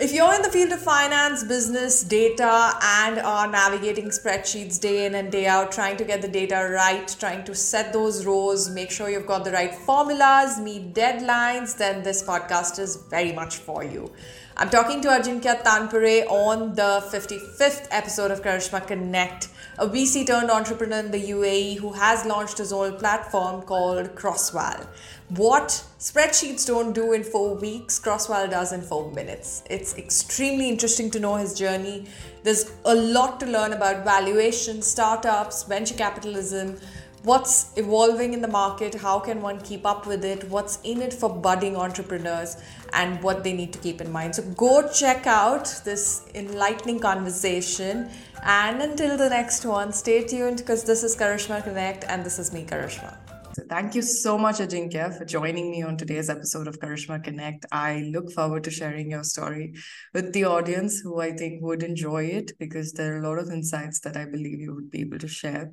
If 0.00 0.10
you're 0.14 0.34
in 0.34 0.40
the 0.40 0.48
field 0.48 0.72
of 0.72 0.80
finance, 0.80 1.44
business, 1.44 2.02
data, 2.02 2.72
and 2.82 3.18
are 3.18 3.46
navigating 3.46 4.08
spreadsheets 4.08 4.80
day 4.80 5.04
in 5.04 5.14
and 5.14 5.30
day 5.30 5.46
out, 5.46 5.70
trying 5.70 5.98
to 5.98 6.04
get 6.04 6.22
the 6.22 6.28
data 6.28 6.70
right, 6.72 7.14
trying 7.20 7.44
to 7.44 7.54
set 7.54 7.92
those 7.92 8.24
rows, 8.24 8.70
make 8.70 8.90
sure 8.90 9.10
you've 9.10 9.26
got 9.26 9.44
the 9.44 9.52
right 9.52 9.74
formulas, 9.74 10.58
meet 10.58 10.94
deadlines, 10.94 11.76
then 11.76 12.02
this 12.02 12.22
podcast 12.22 12.78
is 12.78 12.96
very 13.10 13.32
much 13.32 13.56
for 13.56 13.84
you. 13.84 14.10
I'm 14.56 14.70
talking 14.70 15.02
to 15.02 15.08
Ajinkya 15.08 15.62
Tanpure 15.62 16.26
on 16.30 16.74
the 16.74 17.04
55th 17.12 17.88
episode 17.90 18.30
of 18.30 18.40
Karishma 18.40 18.86
Konnect, 18.86 19.48
a 19.78 19.86
VC 19.86 20.26
turned 20.26 20.50
entrepreneur 20.50 20.98
in 20.98 21.10
the 21.10 21.30
UAE 21.30 21.78
who 21.78 21.92
has 21.92 22.26
launched 22.26 22.58
his 22.58 22.72
own 22.72 22.98
platform 22.98 23.62
called 23.62 24.14
CrossVal. 24.14 24.86
What 25.30 25.68
spreadsheets 25.98 26.66
don't 26.66 26.92
do 26.92 27.12
in 27.12 27.24
four 27.24 27.54
weeks, 27.54 27.98
CrossVal 27.98 28.50
does 28.50 28.72
in 28.72 28.82
four 28.82 29.10
minutes. 29.12 29.62
It's 29.70 29.96
extremely 29.96 30.68
interesting 30.68 31.10
to 31.12 31.20
know 31.20 31.36
his 31.36 31.54
journey. 31.54 32.06
There's 32.42 32.70
a 32.84 32.94
lot 32.94 33.40
to 33.40 33.46
learn 33.46 33.72
about 33.72 34.04
valuation, 34.04 34.82
startups, 34.82 35.62
venture 35.62 35.94
capitalism 35.94 36.78
what's 37.24 37.72
evolving 37.76 38.32
in 38.32 38.42
the 38.42 38.48
market, 38.48 38.94
how 38.94 39.18
can 39.18 39.40
one 39.40 39.60
keep 39.60 39.86
up 39.86 40.06
with 40.06 40.24
it, 40.24 40.48
what's 40.48 40.80
in 40.82 41.00
it 41.00 41.12
for 41.12 41.30
budding 41.30 41.76
entrepreneurs, 41.76 42.56
and 42.92 43.22
what 43.22 43.44
they 43.44 43.52
need 43.52 43.72
to 43.72 43.78
keep 43.78 44.00
in 44.00 44.10
mind. 44.10 44.34
So 44.34 44.42
go 44.56 44.88
check 44.88 45.26
out 45.26 45.64
this 45.84 46.26
enlightening 46.34 47.00
conversation. 47.00 48.10
And 48.42 48.82
until 48.82 49.16
the 49.16 49.28
next 49.28 49.64
one, 49.64 49.92
stay 49.92 50.24
tuned 50.24 50.58
because 50.58 50.84
this 50.84 51.02
is 51.02 51.16
Karishma 51.16 51.62
Konnect 51.62 52.04
and 52.08 52.24
this 52.24 52.38
is 52.38 52.52
me, 52.52 52.64
Karishma. 52.64 53.16
So 53.54 53.62
thank 53.68 53.94
you 53.94 54.00
so 54.00 54.38
much, 54.38 54.56
Ajinkya, 54.56 55.16
for 55.16 55.26
joining 55.26 55.70
me 55.70 55.82
on 55.82 55.98
today's 55.98 56.30
episode 56.30 56.66
of 56.66 56.80
Karishma 56.80 57.22
Konnect. 57.22 57.66
I 57.70 58.10
look 58.10 58.32
forward 58.32 58.64
to 58.64 58.70
sharing 58.70 59.10
your 59.10 59.24
story 59.24 59.74
with 60.14 60.32
the 60.32 60.44
audience 60.46 61.00
who 61.00 61.20
I 61.20 61.32
think 61.32 61.62
would 61.62 61.82
enjoy 61.82 62.24
it 62.24 62.52
because 62.58 62.92
there 62.92 63.14
are 63.14 63.20
a 63.22 63.28
lot 63.28 63.38
of 63.38 63.50
insights 63.50 64.00
that 64.00 64.16
I 64.16 64.24
believe 64.24 64.58
you 64.58 64.74
would 64.74 64.90
be 64.90 65.02
able 65.02 65.18
to 65.18 65.28
share. 65.28 65.70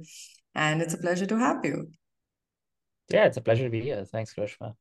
And 0.55 0.81
it's 0.81 0.93
a 0.93 0.97
pleasure 0.97 1.25
to 1.27 1.37
have 1.37 1.63
you. 1.63 1.87
Yeah, 3.09 3.25
it's 3.25 3.37
a 3.37 3.41
pleasure 3.41 3.63
to 3.63 3.69
be 3.69 3.81
here. 3.81 4.05
Thanks, 4.05 4.33
Karishma. 4.33 4.73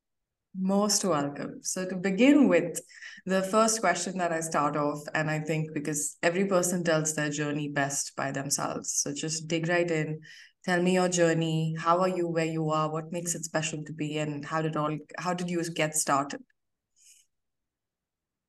Most 0.59 1.05
welcome. 1.05 1.61
So, 1.63 1.87
to 1.87 1.97
begin 1.97 2.49
with, 2.49 2.81
the 3.27 3.43
first 3.43 3.81
question 3.81 4.17
that 4.19 4.33
I 4.33 4.41
start 4.41 4.77
off, 4.77 5.01
and 5.15 5.31
I 5.31 5.41
think 5.41 5.75
because 5.75 6.17
every 6.23 6.47
person 6.47 6.83
tells 6.83 7.15
their 7.15 7.31
journey 7.31 7.69
best 7.69 8.17
by 8.17 8.33
themselves. 8.33 8.95
So, 8.95 9.13
just 9.13 9.47
dig 9.47 9.69
right 9.69 9.91
in. 9.91 10.21
Tell 10.65 10.83
me 10.83 10.95
your 10.95 11.09
journey. 11.09 11.75
How 11.79 12.01
are 12.01 12.09
you 12.09 12.29
where 12.29 12.47
you 12.47 12.71
are? 12.71 12.91
What 12.91 13.13
makes 13.13 13.35
it 13.35 13.45
special 13.45 13.85
to 13.85 13.93
be? 13.93 14.19
And 14.19 14.45
how 14.45 14.63
did 14.63 14.77
all 14.77 14.97
how 15.19 15.35
did 15.35 15.49
you 15.49 15.63
get 15.75 15.95
started? 15.95 16.41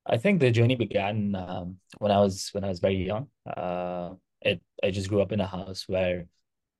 I 0.06 0.16
think 0.16 0.40
the 0.40 0.50
journey 0.50 0.76
began 0.76 1.34
um, 1.34 1.76
when 1.98 2.10
I 2.10 2.18
was 2.18 2.48
when 2.52 2.64
I 2.64 2.68
was 2.68 2.80
very 2.80 3.06
young. 3.06 3.28
Uh, 3.46 4.14
it 4.40 4.60
I 4.82 4.90
just 4.90 5.08
grew 5.08 5.20
up 5.20 5.32
in 5.32 5.40
a 5.40 5.46
house 5.46 5.84
where 5.86 6.26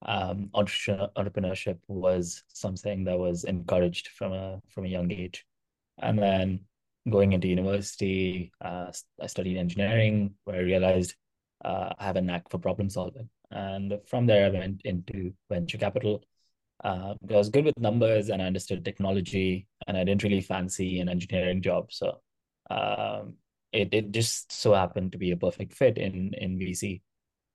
um, 0.03 0.49
entrepreneurship 0.55 1.77
was 1.87 2.43
something 2.47 3.03
that 3.05 3.17
was 3.17 3.43
encouraged 3.43 4.09
from 4.09 4.33
a 4.33 4.61
from 4.69 4.85
a 4.85 4.89
young 4.89 5.11
age, 5.11 5.45
and 6.01 6.17
then 6.19 6.61
going 7.09 7.33
into 7.33 7.47
university, 7.47 8.51
uh, 8.63 8.91
I 9.21 9.27
studied 9.27 9.57
engineering, 9.57 10.35
where 10.45 10.57
I 10.57 10.59
realized 10.59 11.15
uh, 11.65 11.93
I 11.97 12.03
have 12.05 12.15
a 12.15 12.21
knack 12.21 12.49
for 12.49 12.57
problem 12.59 12.89
solving, 12.89 13.29
and 13.51 13.99
from 14.07 14.25
there 14.27 14.47
I 14.47 14.49
went 14.49 14.81
into 14.85 15.33
venture 15.49 15.77
capital. 15.77 16.23
Uh, 16.83 17.13
I 17.29 17.33
was 17.33 17.49
good 17.49 17.65
with 17.65 17.77
numbers 17.79 18.29
and 18.29 18.41
I 18.41 18.45
understood 18.45 18.83
technology, 18.83 19.67
and 19.87 19.97
I 19.97 20.03
didn't 20.03 20.23
really 20.23 20.41
fancy 20.41 20.99
an 20.99 21.09
engineering 21.09 21.61
job, 21.61 21.91
so 21.93 22.21
um, 22.71 23.35
it 23.71 23.93
it 23.93 24.11
just 24.11 24.51
so 24.51 24.73
happened 24.73 25.11
to 25.11 25.17
be 25.17 25.31
a 25.31 25.37
perfect 25.37 25.73
fit 25.73 25.97
in 25.97 26.33
in 26.33 26.57
VC. 26.57 27.01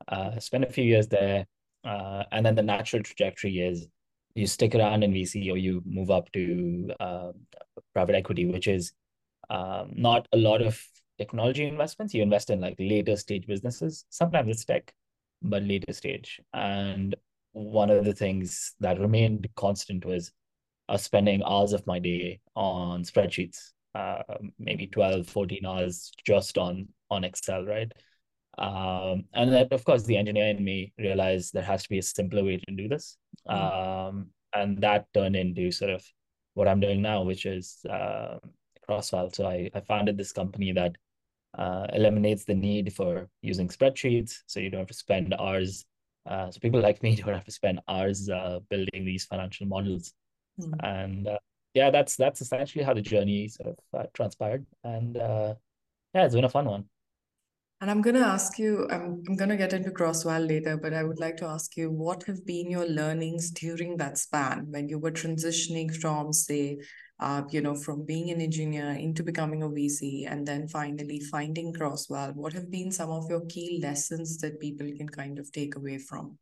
Uh, 0.09 0.39
spent 0.39 0.65
a 0.65 0.71
few 0.71 0.85
years 0.85 1.09
there, 1.09 1.47
uh, 1.87 2.25
and 2.33 2.45
then 2.45 2.55
the 2.55 2.63
natural 2.63 3.03
trajectory 3.03 3.61
is 3.61 3.87
you 4.35 4.47
stick 4.47 4.75
around 4.75 5.03
in 5.03 5.13
VC 5.13 5.51
or 5.51 5.57
you 5.57 5.83
move 5.87 6.11
up 6.11 6.31
to 6.33 6.91
uh, 7.01 7.33
private 7.95 8.17
equity, 8.17 8.45
which 8.45 8.67
is 8.69 8.93
um, 9.49 9.93
not 9.97 10.29
a 10.33 10.37
lot 10.37 10.61
of 10.61 10.81
technology 11.19 11.67
investments. 11.67 12.13
You 12.13 12.23
invest 12.23 12.51
in 12.51 12.61
like 12.61 12.77
later 12.79 13.17
stage 13.17 13.47
businesses. 13.47 14.05
Sometimes 14.11 14.51
it's 14.51 14.65
tech, 14.65 14.93
but 15.43 15.63
later 15.63 15.93
stage. 15.93 16.41
And 16.53 17.15
one 17.53 17.89
of 17.91 18.05
the 18.05 18.13
things 18.13 18.75
that 18.81 19.01
remained 19.01 19.49
constant 19.57 20.05
was 20.05 20.33
us 20.89 21.05
spending 21.05 21.43
hours 21.43 21.73
of 21.73 21.87
my 21.87 21.99
day 21.99 22.41
on 22.55 23.05
spreadsheets, 23.05 23.73
uh, 23.95 24.23
maybe 24.59 24.87
12, 24.87 25.27
14 25.27 25.65
hours 25.65 26.13
just 26.25 26.59
on 26.59 26.89
on 27.11 27.25
Excel, 27.25 27.65
right? 27.65 27.91
Um, 28.59 29.25
and 29.35 29.53
then, 29.53 29.69
of 29.71 29.85
course, 29.85 30.05
the 30.05 30.17
engineer 30.17 30.49
in 30.49 30.65
me 30.65 30.93
realized 30.99 31.53
there 31.53 31.63
has 31.63 31.83
to 31.83 31.89
be 31.89 31.99
a 31.99 32.03
simpler 32.03 32.45
way 32.45 32.57
to 32.57 32.75
do 32.75 32.89
this. 32.89 33.19
Mm. 33.49 34.09
Um, 34.09 34.27
and 34.55 34.79
that 34.79 35.07
turned 35.13 35.37
into 35.37 35.71
sort 35.71 35.91
of 35.91 36.05
what 36.55 36.69
I'm 36.69 36.81
doing 36.81 37.03
now, 37.03 37.23
which 37.23 37.45
is 37.45 37.85
uh, 37.89 38.39
CrossVal. 38.89 39.35
So 39.35 39.47
I, 39.47 39.71
I 39.75 39.81
founded 39.81 40.17
this 40.17 40.33
company 40.33 40.73
that 40.73 40.97
uh, 41.57 41.87
eliminates 41.93 42.45
the 42.45 42.55
need 42.55 42.93
for 42.93 43.29
using 43.43 43.69
spreadsheets. 43.69 44.39
So 44.47 44.61
you 44.61 44.71
don't 44.71 44.81
have 44.81 44.89
to 44.89 44.95
spend 44.95 45.35
hours. 45.39 45.85
Uh, 46.25 46.51
so 46.51 46.59
people 46.61 46.81
like 46.81 47.03
me 47.03 47.17
don't 47.17 47.35
have 47.35 47.45
to 47.45 47.51
spend 47.51 47.81
hours 47.89 48.29
uh, 48.31 48.61
building 48.71 49.05
these 49.05 49.27
financial 49.27 49.67
models. 49.67 50.15
Mm. 50.61 50.73
And 50.83 51.29
uh, 51.29 51.39
yeah, 51.75 51.91
that's 51.91 52.17
that's 52.17 52.41
essentially 52.41 52.83
how 52.83 52.95
the 52.95 53.03
journey 53.03 53.49
sort 53.49 53.69
of 53.69 54.01
uh, 54.01 54.07
transpired. 54.15 54.65
And 54.83 55.19
uh, 55.19 55.55
yeah, 56.15 56.25
it's 56.25 56.35
been 56.35 56.45
a 56.45 56.49
fun 56.49 56.65
one. 56.65 56.85
And 57.79 57.91
I'm 57.91 58.01
going 58.01 58.17
to 58.17 58.23
ask 58.25 58.59
you, 58.59 58.89
I'm, 58.91 59.23
I'm 59.29 59.37
going 59.37 59.51
to 59.51 59.57
get 59.57 59.75
into 59.75 59.91
CrossVal 59.91 60.49
later, 60.49 60.79
but 60.79 60.95
I 60.95 61.05
would 61.05 61.21
like 61.21 61.37
to 61.39 61.47
ask 61.47 61.77
you 61.77 61.91
what 61.91 62.23
have 62.23 62.47
been 62.47 62.71
your 62.71 62.89
learnings 62.89 63.51
during 63.51 63.99
that 63.99 64.17
span 64.17 64.67
when 64.71 64.89
you 64.89 64.99
were 64.99 65.11
transitioning 65.11 65.95
from, 65.95 66.33
say, 66.33 66.79
uh, 67.21 67.43
you 67.51 67.61
know, 67.61 67.75
from 67.75 68.07
being 68.07 68.31
an 68.31 68.41
engineer 68.41 68.93
into 68.93 69.23
becoming 69.23 69.63
a 69.63 69.69
VC 69.69 70.27
and 70.27 70.47
then 70.47 70.69
finally 70.69 71.21
finding 71.21 71.75
CrossVal? 71.75 72.35
What 72.35 72.55
have 72.55 72.71
been 72.71 72.91
some 72.91 73.11
of 73.11 73.29
your 73.29 73.45
key 73.45 73.79
lessons 73.83 74.39
that 74.39 74.59
people 74.59 74.91
can 74.97 75.09
kind 75.09 75.39
of 75.39 75.53
take 75.53 75.77
away 75.77 75.99
from? 75.99 76.39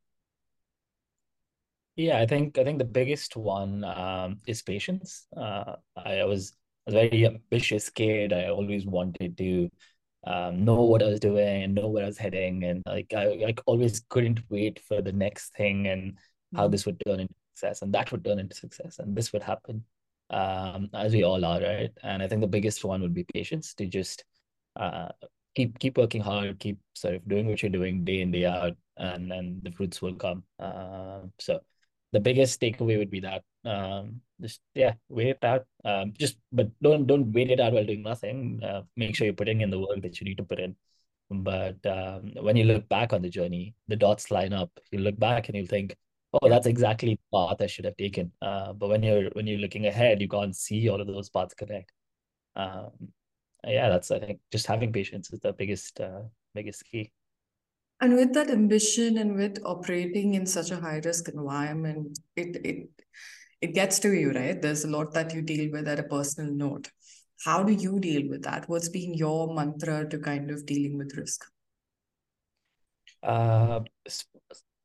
Yeah, 1.97 2.21
I 2.21 2.27
think 2.27 2.59
I 2.59 2.65
think 2.65 2.79
the 2.79 2.85
biggest 2.85 3.37
one 3.37 3.83
um, 3.85 4.41
is 4.47 4.63
patience. 4.63 5.27
Uh, 5.37 5.77
I 5.97 6.25
was 6.25 6.57
a 6.87 6.93
very 6.93 7.27
ambitious 7.27 7.89
kid. 7.91 8.33
I 8.33 8.49
always 8.49 8.85
wanted 8.85 9.37
to 9.39 9.71
um, 10.27 10.65
know 10.65 10.83
what 10.83 11.03
I 11.03 11.07
was 11.07 11.21
doing 11.21 11.63
and 11.63 11.75
know 11.75 11.89
where 11.89 12.05
I 12.05 12.07
was 12.07 12.19
heading. 12.19 12.65
And 12.65 12.83
like 12.87 13.13
I 13.15 13.39
like 13.43 13.61
always 13.67 14.03
couldn't 14.09 14.41
wait 14.49 14.81
for 14.81 15.03
the 15.03 15.13
next 15.13 15.55
thing 15.55 15.87
and 15.87 16.13
mm-hmm. 16.13 16.57
how 16.57 16.69
this 16.69 16.87
would 16.87 17.01
turn 17.07 17.21
into 17.21 17.35
success 17.55 17.83
and 17.83 17.93
that 17.95 18.11
would 18.13 18.25
turn 18.25 18.39
into 18.39 18.57
success 18.57 18.99
and 18.99 19.17
this 19.17 19.33
would 19.33 19.43
happen. 19.43 19.85
Um, 20.31 20.89
as 20.95 21.13
we 21.13 21.23
all 21.23 21.45
are, 21.45 21.61
right? 21.61 21.91
And 22.03 22.23
I 22.23 22.29
think 22.29 22.41
the 22.41 22.49
biggest 22.49 22.85
one 22.85 23.03
would 23.03 23.15
be 23.15 23.27
patience 23.35 23.75
to 23.75 23.87
just 23.87 24.25
uh 24.77 25.09
keep 25.55 25.79
keep 25.79 25.99
working 25.99 26.21
hard, 26.21 26.59
keep 26.59 26.79
sort 26.95 27.15
of 27.15 27.29
doing 27.29 27.47
what 27.49 27.63
you're 27.63 27.71
doing 27.71 28.05
day 28.05 28.21
in, 28.21 28.31
day 28.31 28.47
out, 28.47 28.77
and 28.97 29.31
then 29.31 29.61
the 29.63 29.71
fruits 29.71 30.03
will 30.03 30.15
come. 30.15 30.43
Uh, 30.59 31.21
so 31.39 31.61
the 32.13 32.21
biggest 32.21 32.61
takeaway 32.61 32.99
would 32.99 33.11
be 33.11 33.21
that 33.21 33.43
um, 33.65 34.21
just 34.41 34.61
yeah 34.75 34.95
wait 35.09 35.29
it 35.29 35.45
out. 35.45 35.67
Um, 35.85 36.13
just 36.19 36.39
but 36.53 36.69
don't 36.83 37.07
don't 37.07 37.33
wait 37.33 37.51
it 37.51 37.61
out 37.61 37.73
while 37.73 37.85
doing 37.85 38.03
nothing. 38.03 38.61
Uh, 38.63 38.83
make 38.97 39.15
sure 39.17 39.27
you're 39.27 39.35
putting 39.35 39.61
in 39.61 39.71
the 39.71 39.79
work 39.79 40.03
that 40.03 40.21
you 40.21 40.25
need 40.27 40.39
to 40.39 40.45
put 40.45 40.61
in. 40.61 40.77
But 41.31 41.85
um, 41.87 42.33
when 42.41 42.57
you 42.57 42.65
look 42.65 42.89
back 42.89 43.13
on 43.13 43.23
the 43.23 43.31
journey 43.31 43.75
the 43.89 43.97
dots 43.97 44.31
line 44.31 44.53
up. 44.53 44.71
You 44.93 45.01
look 45.01 45.19
back 45.19 45.49
and 45.49 45.57
you 45.57 45.67
think 45.67 45.97
oh 46.33 46.49
that's 46.49 46.67
exactly 46.67 47.15
the 47.15 47.39
path 47.39 47.61
i 47.61 47.67
should 47.67 47.85
have 47.85 47.97
taken. 47.97 48.33
Uh, 48.43 48.73
but 48.73 48.89
when 48.89 49.03
you're 49.03 49.31
when 49.31 49.47
you're 49.47 49.61
looking 49.61 49.87
ahead 49.87 50.21
you 50.21 50.29
can't 50.29 50.57
see 50.57 50.89
all 50.89 51.01
of 51.01 51.07
those 51.07 51.31
paths 51.31 51.55
connect. 51.55 51.93
Um, 52.57 52.91
yeah 53.67 53.89
that's 53.89 54.11
i 54.11 54.19
think 54.19 54.41
just 54.53 54.67
having 54.67 54.93
patience 54.93 55.33
is 55.33 55.41
the 55.41 55.53
biggest 55.53 56.01
uh, 56.01 56.23
biggest 56.55 56.85
key. 56.85 57.13
And 58.01 58.17
with 58.17 58.35
that 58.35 58.51
ambition 58.51 59.19
and 59.19 59.37
with 59.37 59.59
operating 59.65 60.35
in 60.35 60.47
such 60.47 60.71
a 60.71 60.77
high 60.77 61.01
risk 61.05 61.29
environment, 61.29 62.19
it 62.37 62.57
it 62.65 62.89
it 63.61 63.75
gets 63.75 63.99
to 64.01 64.13
you, 64.13 64.33
right? 64.33 64.61
There's 64.61 64.85
a 64.85 64.89
lot 64.89 65.13
that 65.15 65.35
you 65.35 65.43
deal 65.43 65.71
with 65.73 65.89
at 65.89 65.99
a 65.99 66.05
personal 66.05 66.53
note. 66.53 66.91
How 67.45 67.63
do 67.63 67.73
you 67.73 67.99
deal 67.99 68.29
with 68.29 68.43
that? 68.43 68.69
What's 68.69 68.89
been 68.89 69.15
your 69.15 69.55
mantra 69.55 70.09
to 70.09 70.19
kind 70.19 70.51
of 70.51 70.65
dealing 70.67 70.99
with 70.99 71.17
risk? 71.17 71.45
Uh, 73.23 73.81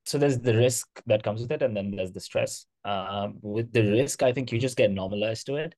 so 0.06 0.18
there's 0.18 0.40
the 0.40 0.56
risk 0.56 0.88
that 1.06 1.24
comes 1.24 1.42
with 1.42 1.52
it, 1.52 1.62
and 1.62 1.76
then 1.76 1.92
there's 1.96 2.12
the 2.12 2.20
stress. 2.20 2.66
Um, 2.84 3.38
with 3.42 3.72
the 3.72 3.92
risk, 3.92 4.24
I 4.24 4.32
think 4.32 4.52
you 4.52 4.60
just 4.60 4.78
get 4.78 4.92
normalized 4.92 5.46
to 5.48 5.56
it. 5.56 5.76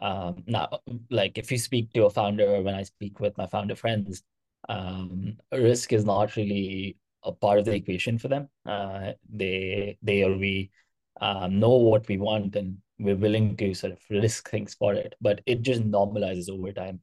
Um, 0.00 0.44
now, 0.46 0.80
like 1.10 1.38
if 1.38 1.50
you 1.52 1.58
speak 1.58 1.92
to 1.92 2.06
a 2.06 2.10
founder, 2.10 2.46
or 2.46 2.62
when 2.62 2.74
I 2.74 2.82
speak 2.82 3.20
with 3.20 3.36
my 3.36 3.46
founder 3.46 3.76
friends, 3.76 4.22
um, 4.68 5.36
risk 5.52 5.92
is 5.92 6.04
not 6.04 6.36
really 6.36 6.96
a 7.22 7.32
part 7.32 7.58
of 7.58 7.64
the 7.64 7.74
equation 7.74 8.18
for 8.18 8.28
them. 8.28 8.48
Uh, 8.66 9.12
they 9.32 9.98
they 10.02 10.22
or 10.22 10.36
we 10.36 10.70
um, 11.20 11.58
know 11.60 11.70
what 11.76 12.08
we 12.08 12.18
want 12.18 12.56
and 12.56 12.78
we're 12.98 13.16
willing 13.16 13.56
to 13.56 13.74
sort 13.74 13.92
of 13.92 14.00
risk 14.10 14.50
things 14.50 14.74
for 14.74 14.94
it, 14.94 15.14
but 15.20 15.40
it 15.46 15.62
just 15.62 15.82
normalizes 15.82 16.50
over 16.50 16.72
time. 16.72 17.00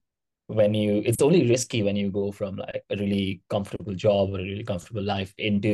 when 0.48 0.74
you 0.76 1.02
it's 1.10 1.22
only 1.26 1.50
risky 1.50 1.80
when 1.84 1.96
you 2.00 2.12
go 2.12 2.32
from 2.32 2.58
like 2.58 2.84
a 2.94 2.96
really 2.98 3.42
comfortable 3.50 3.96
job 3.96 4.30
or 4.32 4.40
a 4.40 4.44
really 4.44 4.64
comfortable 4.64 5.04
life 5.04 5.34
into 5.38 5.72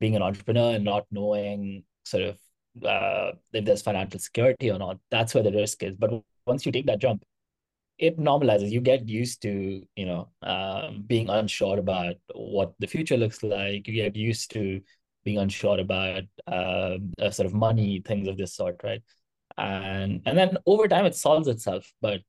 being 0.00 0.16
an 0.16 0.22
entrepreneur 0.22 0.74
and 0.76 0.84
not 0.84 1.06
knowing 1.10 1.84
sort 2.04 2.22
of 2.24 2.38
uh, 2.86 3.32
if 3.52 3.64
there's 3.64 3.82
financial 3.82 4.20
security 4.20 4.70
or 4.70 4.78
not. 4.78 4.98
That's 5.10 5.34
where 5.34 5.42
the 5.42 5.52
risk 5.52 5.82
is. 5.82 5.96
But 5.96 6.10
once 6.46 6.64
you 6.66 6.72
take 6.72 6.86
that 6.86 7.00
jump, 7.00 7.24
it 7.98 8.18
normalizes. 8.18 8.70
You 8.70 8.80
get 8.80 9.08
used 9.08 9.42
to, 9.42 9.86
you 9.96 10.06
know, 10.06 10.28
um, 10.42 11.04
being 11.06 11.28
unsure 11.28 11.78
about 11.78 12.16
what 12.34 12.74
the 12.78 12.86
future 12.86 13.16
looks 13.16 13.42
like. 13.42 13.86
You 13.88 13.94
get 13.94 14.16
used 14.16 14.50
to 14.52 14.80
being 15.24 15.38
unsure 15.38 15.78
about 15.80 16.24
uh, 16.46 16.98
uh, 17.18 17.30
sort 17.30 17.46
of 17.46 17.54
money, 17.54 18.02
things 18.04 18.28
of 18.28 18.36
this 18.36 18.54
sort, 18.54 18.80
right? 18.82 19.02
And 19.58 20.22
and 20.26 20.38
then 20.38 20.56
over 20.66 20.88
time 20.88 21.06
it 21.06 21.14
solves 21.14 21.48
itself, 21.48 21.92
but 22.00 22.20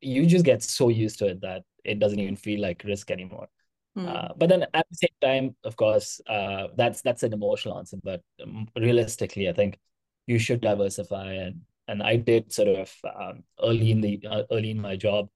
you 0.00 0.26
just 0.26 0.44
get 0.44 0.62
so 0.62 0.88
used 0.88 1.18
to 1.20 1.26
it 1.26 1.40
that 1.42 1.62
it 1.84 1.98
doesn't 1.98 2.18
even 2.18 2.36
feel 2.36 2.60
like 2.60 2.82
risk 2.84 3.10
anymore. 3.10 3.48
Mm. 3.96 4.08
Uh, 4.08 4.28
but 4.36 4.48
then 4.48 4.62
at 4.74 4.86
the 4.90 4.96
same 4.96 5.16
time, 5.20 5.56
of 5.64 5.76
course, 5.76 6.20
uh, 6.28 6.68
that's 6.76 7.02
that's 7.02 7.22
an 7.22 7.32
emotional 7.32 7.78
answer. 7.78 7.98
But 8.02 8.22
um, 8.42 8.68
realistically, 8.76 9.48
I 9.48 9.52
think 9.52 9.78
you 10.26 10.38
should 10.38 10.60
diversify 10.60 11.32
and 11.32 11.60
and 11.88 12.02
I 12.02 12.16
did 12.16 12.52
sort 12.52 12.68
of 12.68 12.92
um, 13.04 13.44
early 13.62 13.90
in 13.90 14.00
the 14.00 14.20
uh, 14.28 14.42
early 14.50 14.70
in 14.70 14.80
my 14.80 14.96
job. 14.96 15.28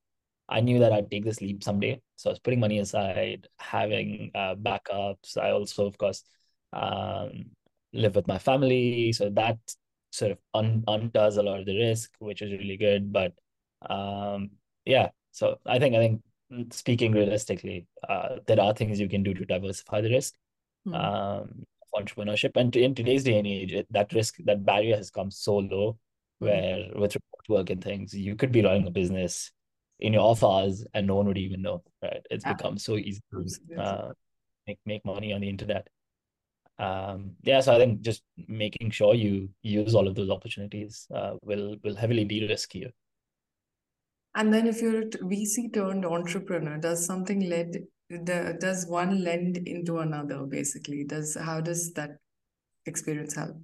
I 0.49 0.61
knew 0.61 0.79
that 0.79 0.93
I'd 0.93 1.11
take 1.11 1.25
this 1.25 1.41
leap 1.41 1.63
someday, 1.65 2.01
so 2.15 2.31
I 2.31 2.33
was 2.33 2.39
putting 2.39 2.61
money 2.61 2.79
aside, 2.79 3.49
having 3.59 4.31
uh, 4.35 4.55
backups. 4.55 5.37
I 5.37 5.51
also, 5.51 5.87
of 5.87 5.99
course, 5.99 6.23
um, 6.73 7.47
live 7.93 8.17
with 8.17 8.27
my 8.27 8.39
family, 8.39 9.13
so 9.13 9.31
that 9.31 9.59
sort 10.11 10.33
of 10.33 10.39
un- 10.55 10.85
undoes 10.87 11.37
a 11.37 11.43
lot 11.43 11.61
of 11.61 11.67
the 11.67 11.77
risk, 11.79 12.11
which 12.19 12.43
is 12.43 12.53
really 12.53 12.77
good. 12.77 13.13
But 13.13 13.33
um, 13.89 14.51
yeah, 14.85 15.11
so 15.33 15.59
I 15.67 15.79
think 15.79 15.95
I 15.95 15.99
think 15.99 16.73
speaking 16.73 17.13
realistically, 17.13 17.87
uh, 18.09 18.37
there 18.47 18.61
are 18.61 18.75
things 18.75 19.01
you 19.01 19.09
can 19.09 19.23
do 19.23 19.35
to 19.35 19.45
diversify 19.45 20.01
the 20.01 20.11
risk. 20.11 20.35
Mm. 20.87 20.95
Um, 20.95 21.65
entrepreneurship 21.95 22.57
and 22.57 22.77
in 22.77 22.95
today's 22.95 23.25
day 23.25 23.39
and 23.39 23.47
age 23.47 23.73
it, 23.73 23.87
that 23.91 24.13
risk 24.13 24.37
that 24.45 24.67
barrier 24.67 24.97
has 24.97 25.11
come 25.11 25.31
so 25.31 25.57
low 25.57 25.99
where 26.39 26.77
mm-hmm. 26.77 27.01
with 27.01 27.17
remote 27.17 27.61
work 27.61 27.71
and 27.71 27.83
things, 27.83 28.15
you 28.15 28.37
could 28.37 28.53
be 28.53 28.63
running 28.63 28.87
a 28.87 28.91
business 28.91 29.53
in 29.99 30.13
your 30.13 30.23
off 30.23 30.45
hours 30.45 30.87
and 30.93 31.07
no 31.07 31.17
one 31.17 31.27
would 31.27 31.39
even 31.39 31.63
know, 31.63 31.83
right? 32.03 32.21
It's 32.31 32.45
yeah. 32.45 32.53
become 32.53 32.79
so 32.79 32.97
easy 32.97 33.21
to 33.33 33.81
uh, 33.81 34.13
make, 34.67 34.79
make 34.85 35.05
money 35.05 35.33
on 35.33 35.41
the 35.41 35.49
internet. 35.49 35.89
Um, 36.79 37.33
yeah, 37.43 37.61
so 37.61 37.75
I 37.75 37.79
think 37.79 38.03
just 38.03 38.23
making 38.49 38.91
sure 38.91 39.15
you 39.15 39.49
use 39.63 39.95
all 39.95 40.07
of 40.07 40.15
those 40.15 40.31
opportunities 40.31 41.07
uh, 41.15 41.35
will 41.43 41.77
will 41.83 41.95
heavily 41.95 42.25
de-risk 42.25 42.75
you. 42.75 42.91
And 44.35 44.53
then 44.53 44.67
if 44.67 44.83
you're 44.83 45.01
a 45.01 45.07
VC 45.07 45.73
turned 45.73 46.05
entrepreneur, 46.05 46.77
does 46.77 47.07
something 47.07 47.49
led 47.49 47.79
the 48.11 48.57
does 48.61 48.87
one 48.87 49.25
lend 49.25 49.57
into 49.57 49.99
another 49.99 50.45
basically? 50.45 51.05
Does 51.05 51.37
how 51.41 51.61
does 51.61 51.93
that 51.95 52.19
experience 52.85 53.35
help? 53.35 53.57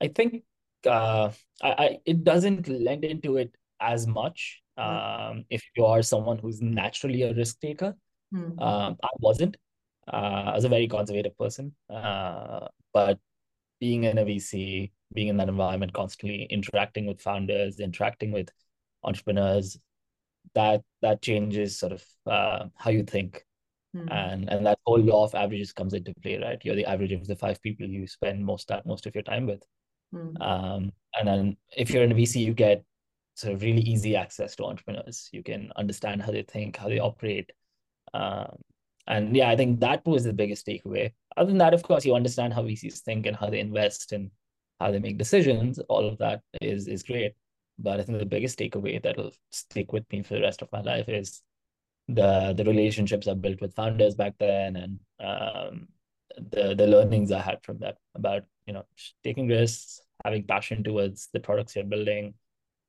I 0.00 0.08
think 0.08 0.44
uh, 0.86 1.30
I, 1.62 1.70
I 1.70 1.98
it 2.06 2.22
doesn't 2.22 2.68
lend 2.68 3.04
into 3.04 3.38
it 3.38 3.54
as 3.80 4.06
much. 4.06 4.62
Mm. 4.78 5.30
Um, 5.30 5.44
if 5.50 5.64
you 5.74 5.84
are 5.84 6.02
someone 6.02 6.38
who's 6.38 6.62
naturally 6.62 7.22
a 7.22 7.34
risk 7.34 7.60
taker, 7.60 7.96
mm. 8.32 8.62
um, 8.62 8.96
I 9.02 9.08
wasn't. 9.18 9.56
Uh, 10.12 10.50
I 10.52 10.54
was 10.54 10.64
a 10.64 10.68
very 10.68 10.88
conservative 10.88 11.36
person, 11.36 11.74
uh, 11.90 12.68
but 12.92 13.18
being 13.80 14.04
in 14.04 14.18
a 14.18 14.24
VC, 14.24 14.92
being 15.12 15.28
in 15.28 15.36
that 15.38 15.48
environment, 15.48 15.92
constantly 15.92 16.44
interacting 16.44 17.06
with 17.06 17.20
founders, 17.20 17.80
interacting 17.80 18.32
with 18.32 18.48
entrepreneurs, 19.02 19.78
that 20.54 20.82
that 21.02 21.22
changes 21.22 21.78
sort 21.78 21.92
of 21.92 22.04
uh, 22.26 22.66
how 22.76 22.90
you 22.90 23.02
think, 23.02 23.44
mm. 23.94 24.10
and 24.12 24.48
and 24.48 24.64
that 24.64 24.78
whole 24.86 25.00
law 25.00 25.24
of 25.24 25.34
averages 25.34 25.72
comes 25.72 25.92
into 25.92 26.14
play, 26.22 26.38
right? 26.38 26.60
You're 26.64 26.76
the 26.76 26.86
average 26.86 27.12
of 27.12 27.26
the 27.26 27.36
five 27.36 27.60
people 27.62 27.86
you 27.86 28.06
spend 28.06 28.44
most 28.44 28.70
most 28.84 29.06
of 29.06 29.14
your 29.14 29.24
time 29.24 29.46
with. 29.46 29.62
Mm. 30.14 30.40
Um, 30.40 30.92
and 31.18 31.28
then 31.28 31.56
if 31.76 31.90
you're 31.90 32.04
in 32.04 32.12
a 32.12 32.14
VC, 32.14 32.44
you 32.44 32.54
get 32.54 32.84
sort 33.34 33.54
of 33.54 33.62
really 33.62 33.82
easy 33.82 34.16
access 34.16 34.56
to 34.56 34.64
entrepreneurs. 34.64 35.28
You 35.32 35.42
can 35.42 35.72
understand 35.76 36.22
how 36.22 36.32
they 36.32 36.42
think, 36.42 36.76
how 36.76 36.88
they 36.88 36.98
operate. 36.98 37.50
Um, 38.14 38.56
and 39.06 39.36
yeah, 39.36 39.48
I 39.50 39.56
think 39.56 39.80
that 39.80 40.04
was 40.06 40.24
the 40.24 40.32
biggest 40.32 40.66
takeaway. 40.66 41.12
Other 41.36 41.48
than 41.48 41.58
that, 41.58 41.74
of 41.74 41.82
course, 41.82 42.04
you 42.04 42.14
understand 42.14 42.54
how 42.54 42.62
VCs 42.62 43.00
think 43.00 43.26
and 43.26 43.36
how 43.36 43.48
they 43.50 43.60
invest 43.60 44.12
and 44.12 44.30
how 44.80 44.90
they 44.90 44.98
make 44.98 45.18
decisions. 45.18 45.78
All 45.88 46.06
of 46.06 46.18
that 46.18 46.42
is 46.60 46.88
is 46.88 47.02
great. 47.02 47.34
But 47.78 48.00
I 48.00 48.02
think 48.04 48.18
the 48.18 48.26
biggest 48.26 48.58
takeaway 48.58 49.02
that'll 49.02 49.32
stick 49.50 49.92
with 49.92 50.04
me 50.10 50.22
for 50.22 50.34
the 50.34 50.40
rest 50.42 50.62
of 50.62 50.72
my 50.72 50.80
life 50.80 51.08
is 51.08 51.42
the 52.08 52.54
the 52.56 52.64
relationships 52.64 53.28
I 53.28 53.34
built 53.34 53.60
with 53.60 53.74
founders 53.74 54.14
back 54.14 54.34
then 54.38 54.76
and 54.76 55.00
um, 55.20 55.88
the 56.36 56.74
the 56.74 56.86
learnings 56.86 57.32
I 57.32 57.40
had 57.40 57.62
from 57.62 57.78
that 57.78 57.96
about 58.14 58.44
you 58.66 58.72
know 58.72 58.84
taking 59.24 59.48
risks, 59.48 60.00
having 60.24 60.44
passion 60.44 60.82
towards 60.82 61.28
the 61.32 61.40
products 61.40 61.76
you're 61.76 61.84
building. 61.84 62.34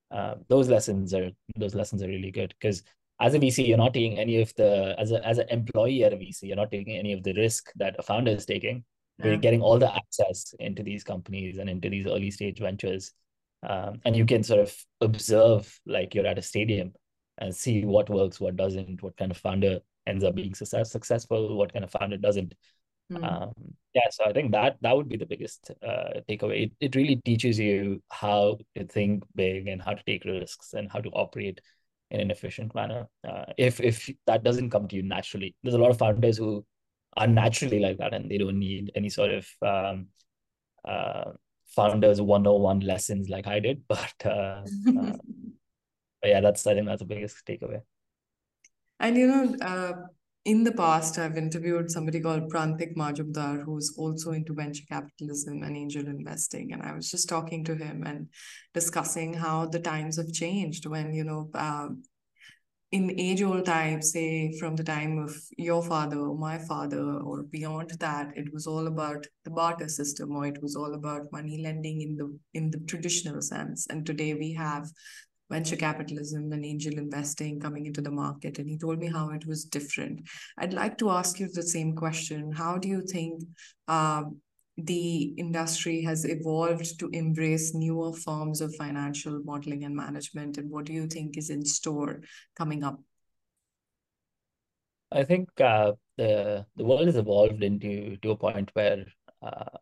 Uh, 0.10 0.36
those 0.48 0.70
lessons 0.70 1.14
are 1.14 1.32
those 1.58 1.76
lessons 1.76 2.02
are 2.02 2.08
really 2.08 2.32
good 2.32 2.54
because 2.60 2.84
as 3.20 3.34
a 3.34 3.40
VC, 3.40 3.68
you're 3.68 3.78
not 3.78 3.94
taking 3.94 4.18
any 4.20 4.42
of 4.42 4.54
the 4.56 4.96
as 4.98 5.12
a 5.12 5.26
as 5.26 5.40
an 5.40 5.50
employee 5.50 6.04
at 6.04 6.14
a 6.14 6.18
VC, 6.18 6.44
you're 6.44 6.56
not 6.56 6.72
taking 6.72 6.96
any 6.98 7.14
of 7.14 7.24
the 7.24 7.34
risk 7.34 7.72
that 7.76 7.96
a 7.98 8.04
founder 8.04 8.32
is 8.32 8.46
taking. 8.46 8.84
You're 9.24 9.38
getting 9.38 9.64
all 9.64 9.80
the 9.80 9.92
access 9.92 10.54
into 10.60 10.84
these 10.84 11.04
companies 11.04 11.58
and 11.58 11.68
into 11.68 11.90
these 11.90 12.06
early 12.06 12.30
stage 12.30 12.60
ventures, 12.60 13.14
um, 13.68 14.00
and 14.06 14.16
you 14.16 14.28
can 14.28 14.44
sort 14.44 14.60
of 14.60 14.76
observe 15.02 15.80
like 15.88 16.14
you're 16.14 16.28
at 16.28 16.38
a 16.38 16.42
stadium 16.44 16.94
and 17.40 17.56
see 17.56 17.84
what 17.84 18.12
works, 18.12 18.40
what 18.40 18.56
doesn't, 18.56 19.02
what 19.02 19.18
kind 19.18 19.32
of 19.32 19.38
founder 19.38 19.80
ends 20.06 20.24
up 20.24 20.36
being 20.36 20.54
success 20.54 20.92
successful, 20.92 21.58
what 21.58 21.74
kind 21.74 21.84
of 21.84 21.90
founder 21.90 22.18
doesn't. 22.18 22.54
Mm. 23.12 23.24
Um, 23.24 23.54
yeah, 23.96 24.10
so 24.12 24.26
I 24.26 24.34
think 24.34 24.52
that 24.52 24.78
that 24.82 24.96
would 24.96 25.10
be 25.10 25.18
the 25.18 25.26
biggest 25.26 25.72
uh, 25.82 26.22
takeaway. 26.30 26.66
It, 26.66 26.72
it 26.80 26.96
really 26.96 27.16
teaches 27.26 27.58
you 27.58 28.04
how 28.10 28.58
to 28.76 28.86
think 28.86 29.24
big 29.34 29.68
and 29.68 29.82
how 29.82 29.94
to 29.94 30.04
take 30.06 30.26
risks 30.26 30.74
and 30.74 30.92
how 30.92 31.00
to 31.00 31.10
operate 31.10 31.60
in 32.12 32.20
an 32.20 32.32
efficient 32.32 32.74
manner. 32.74 33.08
Uh, 33.28 33.46
if 33.58 33.80
if 33.80 34.10
that 34.26 34.44
doesn't 34.44 34.70
come 34.70 34.88
to 34.88 34.96
you 34.96 35.04
naturally, 35.04 35.56
there's 35.64 35.76
a 35.76 35.80
lot 35.80 35.92
of 35.92 35.98
founders 35.98 36.38
who 36.38 36.66
are 37.16 37.28
naturally 37.28 37.80
like 37.80 37.98
that 37.98 38.14
and 38.14 38.30
they 38.30 38.38
don't 38.38 38.60
need 38.60 38.92
any 38.96 39.10
sort 39.10 39.32
of 39.32 39.48
um, 39.62 40.08
uh, 40.88 41.32
founders 41.68 42.22
101 42.22 42.82
lessons 42.82 43.30
like 43.30 43.48
I 43.48 43.60
did. 43.60 43.84
But, 43.88 44.14
uh, 44.26 44.30
uh, 44.30 44.64
but 46.22 46.30
yeah, 46.30 46.42
that's 46.42 46.66
I 46.66 46.74
think 46.74 46.88
that's 46.88 47.02
the 47.02 47.06
biggest 47.06 47.46
takeaway. 47.46 47.82
And 49.00 49.18
you 49.18 49.28
know, 49.28 49.56
uh, 49.62 49.94
in 50.48 50.64
the 50.64 50.72
past, 50.72 51.20
I've 51.20 51.36
interviewed 51.36 51.92
somebody 51.92 52.22
called 52.22 52.50
Prantik 52.50 52.96
Majumdar, 52.96 53.66
who's 53.66 53.94
also 53.98 54.32
into 54.32 54.54
venture 54.54 54.86
capitalism 54.88 55.62
and 55.62 55.76
angel 55.76 56.08
investing. 56.08 56.72
And 56.72 56.82
I 56.82 56.94
was 56.94 57.12
just 57.12 57.28
talking 57.28 57.66
to 57.66 57.76
him 57.76 58.04
and 58.06 58.30
discussing 58.74 59.34
how 59.34 59.66
the 59.66 59.80
times 59.80 60.16
have 60.16 60.32
changed 60.32 60.86
when, 60.86 61.14
you 61.14 61.26
know, 61.26 61.50
uh, 61.54 61.90
in 62.94 63.20
age 63.20 63.42
old 63.42 63.66
times, 63.66 64.14
say 64.14 64.58
from 64.58 64.78
the 64.78 64.86
time 64.86 65.20
of 65.20 65.36
your 65.58 65.84
father 65.84 66.18
or 66.18 66.38
my 66.38 66.58
father 66.58 67.04
or 67.04 67.44
beyond 67.44 67.90
that, 68.00 68.30
it 68.38 68.54
was 68.54 68.66
all 68.66 68.88
about 68.88 69.28
the 69.44 69.52
barter 69.52 69.90
system 69.90 70.32
or 70.34 70.48
it 70.48 70.62
was 70.62 70.78
all 70.78 70.94
about 70.94 71.30
money 71.34 71.62
lending 71.62 72.02
in 72.02 72.16
the 72.16 72.40
in 72.54 72.72
the 72.72 72.80
traditional 72.88 73.42
sense. 73.42 73.86
And 73.90 74.06
today 74.06 74.34
we 74.34 74.54
have 74.54 74.90
venture 75.50 75.76
capitalism 75.76 76.52
and 76.52 76.66
angel 76.66 76.98
investing 76.98 77.60
coming 77.60 77.86
into 77.86 78.02
the 78.02 78.12
market 78.12 78.60
and 78.60 78.70
he 78.70 78.78
told 78.78 79.00
me 79.00 79.08
how 79.08 79.30
it 79.30 79.46
was 79.48 79.66
different. 79.66 80.28
I'd 80.58 80.74
like 80.74 80.98
to 80.98 81.10
ask 81.10 81.40
you 81.40 81.48
the 81.48 81.64
same 81.64 81.96
question. 81.96 82.52
How 82.52 82.78
do 82.78 82.88
you 82.88 83.02
think 83.02 83.44
um, 83.88 84.42
the 84.78 85.34
industry 85.38 86.02
has 86.04 86.26
evolved 86.26 87.00
to 87.00 87.10
embrace 87.14 87.74
newer 87.74 88.14
forms 88.14 88.62
of 88.62 88.76
financial 88.76 89.42
modeling 89.44 89.84
and 89.86 89.96
management 89.96 90.58
and 90.58 90.70
what 90.70 90.86
do 90.86 90.94
you 90.94 91.08
think 91.08 91.38
is 91.38 91.50
in 91.50 91.66
store 91.66 92.22
coming 92.56 92.84
up? 92.84 93.00
I 95.12 95.24
think 95.24 95.50
uh, 95.62 95.94
the 96.18 96.66
the 96.76 96.84
world 96.84 97.06
has 97.06 97.16
evolved 97.16 97.64
into 97.64 98.18
to 98.18 98.32
a 98.32 98.36
point 98.36 98.70
where 98.74 99.06
uh, 99.42 99.78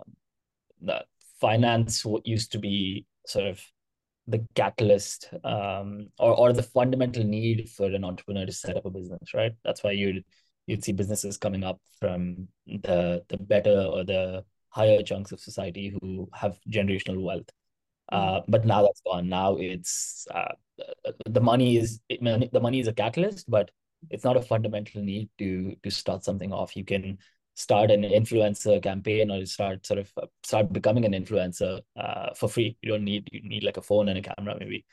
the 0.82 1.04
finance 1.42 2.06
what 2.06 2.28
used 2.28 2.52
to 2.52 2.60
be 2.60 3.06
sort 3.26 3.48
of 3.48 3.60
the 4.28 4.46
catalyst 4.56 5.30
um, 5.44 6.10
or, 6.18 6.36
or 6.36 6.54
the 6.54 6.64
fundamental 6.64 7.24
need 7.24 7.70
for 7.70 7.86
an 7.86 8.04
entrepreneur 8.04 8.46
to 8.46 8.52
set 8.52 8.76
up 8.76 8.86
a 8.86 8.90
business, 8.90 9.34
right? 9.34 9.54
That's 9.64 9.84
why 9.84 9.92
you'd 9.92 10.24
you'd 10.68 10.84
see 10.84 10.94
businesses 10.94 11.38
coming 11.38 11.64
up 11.64 11.80
from 12.00 12.48
the 12.66 13.24
the 13.30 13.38
better 13.38 13.82
or 13.82 14.04
the 14.04 14.44
higher 14.70 15.02
chunks 15.04 15.32
of 15.32 15.40
society 15.40 15.96
who 16.02 16.30
have 16.34 16.60
generational 16.70 17.22
wealth. 17.22 17.50
Uh, 18.12 18.40
mm-hmm. 18.40 18.52
but 18.52 18.66
now 18.66 18.84
that's 18.84 19.02
gone. 19.02 19.30
Now 19.30 19.58
it's 19.58 20.28
uh, 20.34 20.54
the 21.26 21.42
money 21.42 21.78
is 21.78 22.00
the 22.10 22.60
money 22.62 22.80
is 22.80 22.88
a 22.88 22.94
catalyst, 22.94 23.50
but 23.50 23.72
it's 24.10 24.24
not 24.24 24.38
a 24.38 24.42
fundamental 24.42 25.02
need 25.02 25.30
to 25.40 25.76
to 25.84 25.92
start 25.92 26.24
something 26.24 26.52
off. 26.52 26.76
You 26.76 26.86
can 26.86 27.18
start 27.56 27.90
an 27.90 28.04
influencer 28.04 28.82
campaign 28.84 29.32
or 29.32 29.38
you 29.38 29.46
start 29.46 29.86
sort 29.86 30.00
of 30.00 30.12
uh, 30.22 30.28
start 30.44 30.72
becoming 30.72 31.06
an 31.06 31.14
influencer 31.14 31.82
uh, 31.98 32.34
for 32.36 32.50
free. 32.50 32.78
You 32.82 32.92
don't 32.92 33.04
need 33.04 33.28
you 33.32 33.42
need 33.48 33.64
like 33.64 33.78
a 33.78 33.82
phone 33.82 34.10
and 34.10 34.20
a 34.20 34.22
camera 34.22 34.56
maybe. 34.60 34.86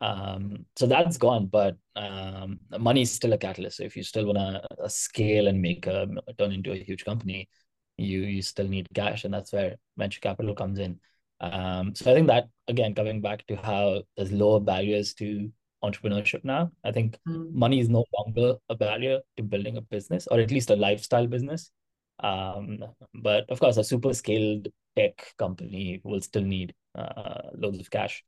Um, 0.00 0.66
so 0.76 0.86
that's 0.86 1.16
gone, 1.16 1.46
but 1.46 1.76
um, 1.96 2.60
money 2.78 3.02
is 3.02 3.12
still 3.12 3.32
a 3.32 3.38
catalyst. 3.38 3.78
So 3.78 3.84
if 3.84 3.96
you 3.96 4.02
still 4.02 4.26
want 4.26 4.38
to 4.38 4.84
uh, 4.84 4.88
scale 4.88 5.48
and 5.48 5.60
make 5.60 5.86
a 5.86 6.08
turn 6.38 6.52
into 6.52 6.72
a 6.72 6.76
huge 6.76 7.04
company, 7.04 7.48
you 7.96 8.20
you 8.20 8.42
still 8.42 8.68
need 8.68 8.88
cash, 8.94 9.24
and 9.24 9.32
that's 9.32 9.52
where 9.52 9.76
venture 9.96 10.20
capital 10.20 10.54
comes 10.54 10.78
in. 10.78 11.00
Um, 11.40 11.94
so 11.94 12.10
I 12.10 12.14
think 12.14 12.28
that 12.28 12.48
again, 12.68 12.94
coming 12.94 13.20
back 13.20 13.46
to 13.46 13.56
how 13.56 14.02
there's 14.16 14.32
lower 14.32 14.60
barriers 14.60 15.14
to 15.14 15.50
entrepreneurship 15.82 16.44
now. 16.44 16.70
I 16.84 16.92
think 16.92 17.18
mm. 17.28 17.52
money 17.52 17.80
is 17.80 17.88
no 17.88 18.04
longer 18.16 18.56
a 18.68 18.74
barrier 18.74 19.20
to 19.36 19.42
building 19.42 19.76
a 19.76 19.82
business, 19.82 20.26
or 20.26 20.40
at 20.40 20.50
least 20.50 20.70
a 20.70 20.76
lifestyle 20.76 21.26
business. 21.26 21.70
Um, 22.22 22.78
but 23.14 23.50
of 23.50 23.60
course, 23.60 23.76
a 23.76 23.84
super 23.84 24.14
scaled 24.14 24.68
tech 24.96 25.34
company 25.38 26.00
will 26.04 26.20
still 26.20 26.42
need 26.42 26.74
uh, 26.94 27.50
loads 27.54 27.80
of 27.80 27.90
cash. 27.90 28.24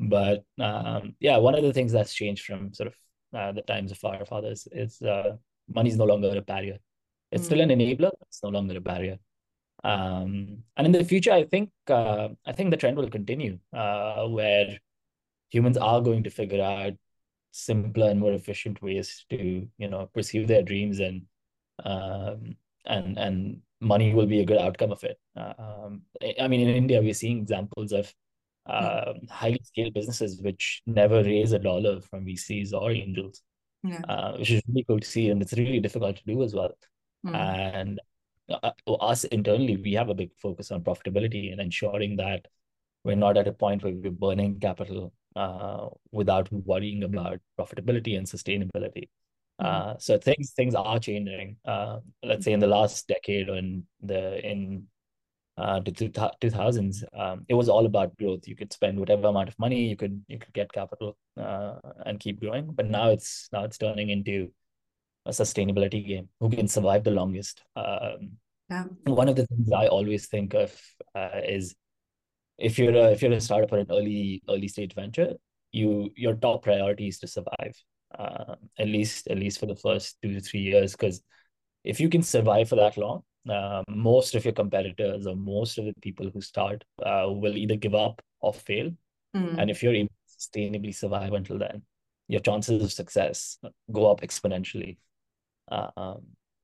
But 0.00 0.44
um, 0.58 1.14
yeah, 1.20 1.38
one 1.38 1.54
of 1.54 1.62
the 1.62 1.72
things 1.72 1.92
that's 1.92 2.14
changed 2.14 2.44
from 2.44 2.72
sort 2.74 2.88
of 2.88 2.94
uh, 3.38 3.52
the 3.52 3.62
times 3.62 3.92
of 3.92 4.04
our 4.04 4.24
fathers 4.24 4.66
is 4.72 5.00
uh, 5.02 5.36
money 5.72 5.90
is 5.90 5.96
no 5.96 6.04
longer 6.04 6.36
a 6.36 6.42
barrier. 6.42 6.78
It's 7.30 7.42
mm. 7.42 7.46
still 7.46 7.60
an 7.60 7.70
enabler. 7.70 8.10
It's 8.22 8.42
no 8.42 8.50
longer 8.50 8.76
a 8.76 8.80
barrier. 8.80 9.18
Um, 9.84 10.64
and 10.76 10.86
in 10.86 10.92
the 10.92 11.04
future, 11.04 11.32
I 11.32 11.44
think 11.44 11.70
uh, 11.88 12.28
I 12.46 12.52
think 12.52 12.70
the 12.70 12.76
trend 12.76 12.96
will 12.96 13.10
continue 13.10 13.58
uh, 13.72 14.26
where 14.26 14.78
humans 15.50 15.76
are 15.76 16.00
going 16.00 16.24
to 16.24 16.30
figure 16.30 16.62
out 16.62 16.94
simpler 17.50 18.10
and 18.10 18.20
more 18.20 18.32
efficient 18.32 18.82
ways 18.82 19.24
to 19.30 19.68
you 19.78 19.88
know 19.88 20.10
pursue 20.14 20.46
their 20.46 20.62
dreams 20.62 20.98
and 21.00 21.22
um, 21.84 22.56
and 22.88 23.18
and 23.18 23.60
money 23.80 24.12
will 24.12 24.26
be 24.26 24.40
a 24.40 24.44
good 24.44 24.58
outcome 24.58 24.90
of 24.92 25.04
it. 25.04 25.18
Um, 25.36 26.02
I 26.40 26.48
mean, 26.48 26.66
in 26.66 26.74
India, 26.74 27.00
we're 27.00 27.14
seeing 27.14 27.38
examples 27.38 27.92
of 27.92 28.12
uh, 28.66 29.14
highly 29.30 29.60
scaled 29.62 29.94
businesses 29.94 30.42
which 30.42 30.82
never 30.86 31.22
raise 31.22 31.52
a 31.52 31.58
dollar 31.58 32.00
from 32.00 32.26
VCs 32.26 32.72
or 32.72 32.90
angels, 32.90 33.42
yeah. 33.82 34.00
uh, 34.08 34.36
which 34.36 34.50
is 34.50 34.62
really 34.68 34.84
cool 34.84 35.00
to 35.00 35.06
see, 35.06 35.30
and 35.30 35.40
it's 35.40 35.52
really 35.52 35.80
difficult 35.80 36.16
to 36.16 36.24
do 36.26 36.42
as 36.42 36.54
well. 36.54 36.72
Mm. 37.26 37.34
And 37.34 38.00
uh, 38.50 38.72
us 39.00 39.24
internally, 39.24 39.76
we 39.76 39.92
have 39.92 40.08
a 40.08 40.14
big 40.14 40.30
focus 40.36 40.70
on 40.70 40.82
profitability 40.82 41.52
and 41.52 41.60
ensuring 41.60 42.16
that 42.16 42.46
we're 43.04 43.16
not 43.16 43.36
at 43.36 43.48
a 43.48 43.52
point 43.52 43.82
where 43.82 43.92
we're 43.92 44.10
burning 44.10 44.58
capital 44.60 45.12
uh, 45.36 45.88
without 46.12 46.50
worrying 46.52 47.04
about 47.04 47.40
profitability 47.58 48.18
and 48.18 48.26
sustainability. 48.26 49.08
Mm. 49.60 49.66
Uh, 49.66 49.98
so 49.98 50.18
things 50.18 50.52
things 50.52 50.74
are 50.74 50.98
changing. 50.98 51.56
Uh, 51.64 51.98
let's 52.22 52.44
say 52.44 52.52
in 52.52 52.60
the 52.60 52.66
last 52.66 53.08
decade 53.08 53.48
or 53.48 53.56
in 53.56 53.84
the 54.02 54.46
in 54.48 54.84
uh, 55.56 55.80
the 55.80 55.90
two 55.90 56.50
thousands, 56.50 57.02
um, 57.18 57.44
it 57.48 57.54
was 57.54 57.68
all 57.68 57.84
about 57.84 58.16
growth. 58.16 58.46
You 58.46 58.54
could 58.54 58.72
spend 58.72 58.98
whatever 58.98 59.26
amount 59.26 59.48
of 59.48 59.58
money 59.58 59.88
you 59.88 59.96
could 59.96 60.22
you 60.28 60.38
could 60.38 60.54
get 60.54 60.72
capital 60.72 61.16
uh, 61.40 61.74
and 62.06 62.20
keep 62.20 62.40
growing. 62.40 62.70
But 62.72 62.86
now 62.86 63.08
it's 63.10 63.48
now 63.52 63.64
it's 63.64 63.78
turning 63.78 64.10
into 64.10 64.52
a 65.26 65.30
sustainability 65.30 66.06
game. 66.06 66.28
Who 66.40 66.50
can 66.50 66.68
survive 66.68 67.02
the 67.02 67.10
longest? 67.10 67.62
Um, 67.74 68.38
yeah. 68.70 68.84
One 69.04 69.28
of 69.28 69.36
the 69.36 69.46
things 69.46 69.72
I 69.72 69.86
always 69.88 70.26
think 70.26 70.54
of 70.54 70.80
uh, 71.14 71.40
is 71.44 71.74
if 72.58 72.78
you're 72.78 72.94
a, 72.94 73.10
if 73.10 73.22
you're 73.22 73.32
a 73.32 73.40
startup 73.40 73.72
or 73.72 73.78
an 73.78 73.86
early 73.90 74.42
early 74.48 74.68
stage 74.68 74.94
venture, 74.94 75.34
you 75.72 76.10
your 76.16 76.34
top 76.34 76.62
priority 76.62 77.08
is 77.08 77.18
to 77.20 77.26
survive. 77.26 77.74
Uh, 78.16 78.54
at 78.78 78.88
least 78.88 79.28
at 79.28 79.38
least 79.38 79.60
for 79.60 79.66
the 79.66 79.76
first 79.76 80.16
two 80.22 80.32
to 80.32 80.40
three 80.40 80.60
years, 80.60 80.92
because 80.92 81.22
if 81.84 82.00
you 82.00 82.08
can 82.08 82.22
survive 82.22 82.68
for 82.68 82.76
that 82.76 82.96
long, 82.96 83.22
uh, 83.48 83.82
most 83.88 84.34
of 84.34 84.44
your 84.44 84.54
competitors 84.54 85.26
or 85.26 85.36
most 85.36 85.78
of 85.78 85.84
the 85.84 85.92
people 86.00 86.30
who 86.30 86.40
start 86.40 86.84
uh, 87.04 87.26
will 87.28 87.56
either 87.56 87.76
give 87.76 87.94
up 87.94 88.22
or 88.40 88.54
fail. 88.54 88.90
Mm. 89.36 89.58
And 89.58 89.70
if 89.70 89.82
you're 89.82 89.94
able 89.94 90.08
to 90.08 90.38
sustainably 90.38 90.94
survive 90.94 91.32
until 91.34 91.58
then, 91.58 91.82
your 92.28 92.40
chances 92.40 92.82
of 92.82 92.92
success 92.92 93.58
go 93.92 94.10
up 94.10 94.22
exponentially. 94.22 94.96
Uh, 95.70 95.90
um, 95.96 96.22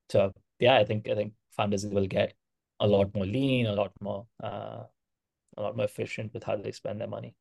so 0.09 0.31
yeah, 0.59 0.77
I 0.77 0.85
think 0.85 1.07
I 1.09 1.15
think 1.15 1.33
founders 1.51 1.85
will 1.85 2.07
get 2.07 2.33
a 2.79 2.87
lot 2.87 3.13
more 3.13 3.25
lean, 3.25 3.67
a 3.67 3.73
lot 3.73 3.91
more 4.01 4.25
uh, 4.43 4.83
a 5.57 5.61
lot 5.61 5.75
more 5.77 5.85
efficient 5.85 6.33
with 6.33 6.43
how 6.43 6.55
they 6.55 6.71
spend 6.71 6.99
their 6.99 7.07
money. 7.07 7.35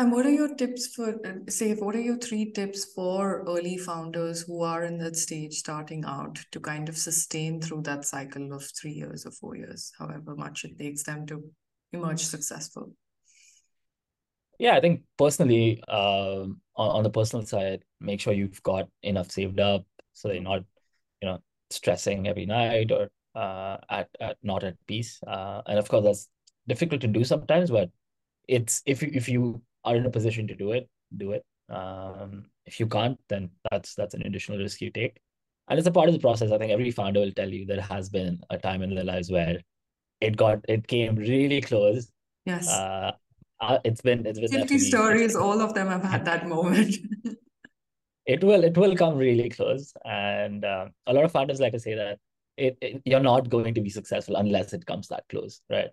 And 0.00 0.10
what 0.10 0.24
are 0.24 0.30
your 0.30 0.54
tips 0.54 0.86
for, 0.86 1.14
say, 1.50 1.74
what 1.74 1.94
are 1.94 2.00
your 2.00 2.16
three 2.16 2.52
tips 2.52 2.86
for 2.86 3.44
early 3.46 3.76
founders 3.76 4.40
who 4.40 4.62
are 4.62 4.84
in 4.84 4.96
that 4.96 5.14
stage 5.14 5.52
starting 5.52 6.06
out 6.06 6.38
to 6.52 6.58
kind 6.58 6.88
of 6.88 6.96
sustain 6.96 7.60
through 7.60 7.82
that 7.82 8.06
cycle 8.06 8.54
of 8.54 8.64
three 8.80 8.92
years 8.92 9.26
or 9.26 9.30
four 9.30 9.56
years, 9.56 9.92
however 9.98 10.34
much 10.34 10.64
it 10.64 10.78
takes 10.78 11.02
them 11.02 11.26
to 11.26 11.44
emerge 11.92 12.20
successful? 12.20 12.94
Yeah, 14.58 14.74
I 14.74 14.80
think 14.80 15.02
personally, 15.18 15.82
uh, 15.86 16.44
on, 16.44 16.56
on 16.76 17.02
the 17.02 17.10
personal 17.10 17.44
side, 17.44 17.84
make 18.00 18.22
sure 18.22 18.32
you've 18.32 18.62
got 18.62 18.88
enough 19.02 19.30
saved 19.30 19.60
up 19.60 19.84
so 20.14 20.32
you're 20.32 20.42
not, 20.42 20.64
you 21.20 21.28
know, 21.28 21.40
stressing 21.68 22.26
every 22.26 22.46
night 22.46 22.90
or 22.90 23.10
uh, 23.34 23.76
at, 23.90 24.08
at 24.18 24.38
not 24.42 24.64
at 24.64 24.76
peace. 24.86 25.20
Uh, 25.26 25.60
and 25.66 25.78
of 25.78 25.90
course, 25.90 26.04
that's 26.04 26.28
difficult 26.66 27.02
to 27.02 27.06
do 27.06 27.22
sometimes, 27.22 27.70
but 27.70 27.90
it's 28.48 28.80
if 28.86 29.02
you 29.02 29.10
if 29.12 29.28
you 29.28 29.60
are 29.84 29.96
in 29.96 30.06
a 30.06 30.10
position 30.10 30.46
to 30.48 30.54
do 30.54 30.72
it, 30.72 30.88
do 31.16 31.32
it. 31.32 31.44
Um, 31.68 32.46
if 32.66 32.80
you 32.80 32.86
can't, 32.86 33.18
then 33.28 33.50
that's 33.70 33.94
that's 33.94 34.14
an 34.14 34.22
additional 34.26 34.58
risk 34.58 34.80
you 34.80 34.90
take. 34.90 35.18
And 35.68 35.78
it's 35.78 35.88
a 35.88 35.92
part 35.92 36.08
of 36.08 36.14
the 36.14 36.20
process. 36.20 36.50
I 36.50 36.58
think 36.58 36.72
every 36.72 36.90
founder 36.90 37.20
will 37.20 37.32
tell 37.32 37.48
you 37.48 37.64
there 37.64 37.80
has 37.80 38.08
been 38.08 38.40
a 38.50 38.58
time 38.58 38.82
in 38.82 38.94
their 38.94 39.04
lives 39.04 39.30
where 39.30 39.60
it 40.20 40.36
got 40.36 40.64
it 40.68 40.86
came 40.86 41.16
really 41.16 41.60
close. 41.60 42.10
Yes. 42.44 42.68
Uh, 42.68 43.12
uh 43.60 43.78
it's 43.84 44.00
been 44.00 44.26
it's 44.26 44.40
been 44.40 44.50
50 44.50 44.78
stories, 44.78 45.36
all 45.36 45.60
of 45.60 45.74
them 45.74 45.88
have 45.88 46.02
had 46.02 46.24
that 46.24 46.48
moment. 46.48 46.96
it 48.26 48.42
will 48.42 48.64
it 48.64 48.76
will 48.76 48.96
come 48.96 49.16
really 49.16 49.48
close. 49.48 49.92
And 50.04 50.64
uh, 50.64 50.86
a 51.06 51.12
lot 51.12 51.24
of 51.24 51.32
founders 51.32 51.60
like 51.60 51.72
to 51.72 51.80
say 51.80 51.94
that 51.94 52.18
it, 52.56 52.76
it, 52.80 53.02
you're 53.04 53.20
not 53.20 53.48
going 53.48 53.74
to 53.74 53.80
be 53.80 53.90
successful 53.90 54.36
unless 54.36 54.72
it 54.72 54.86
comes 54.86 55.08
that 55.08 55.24
close, 55.28 55.62
right? 55.70 55.90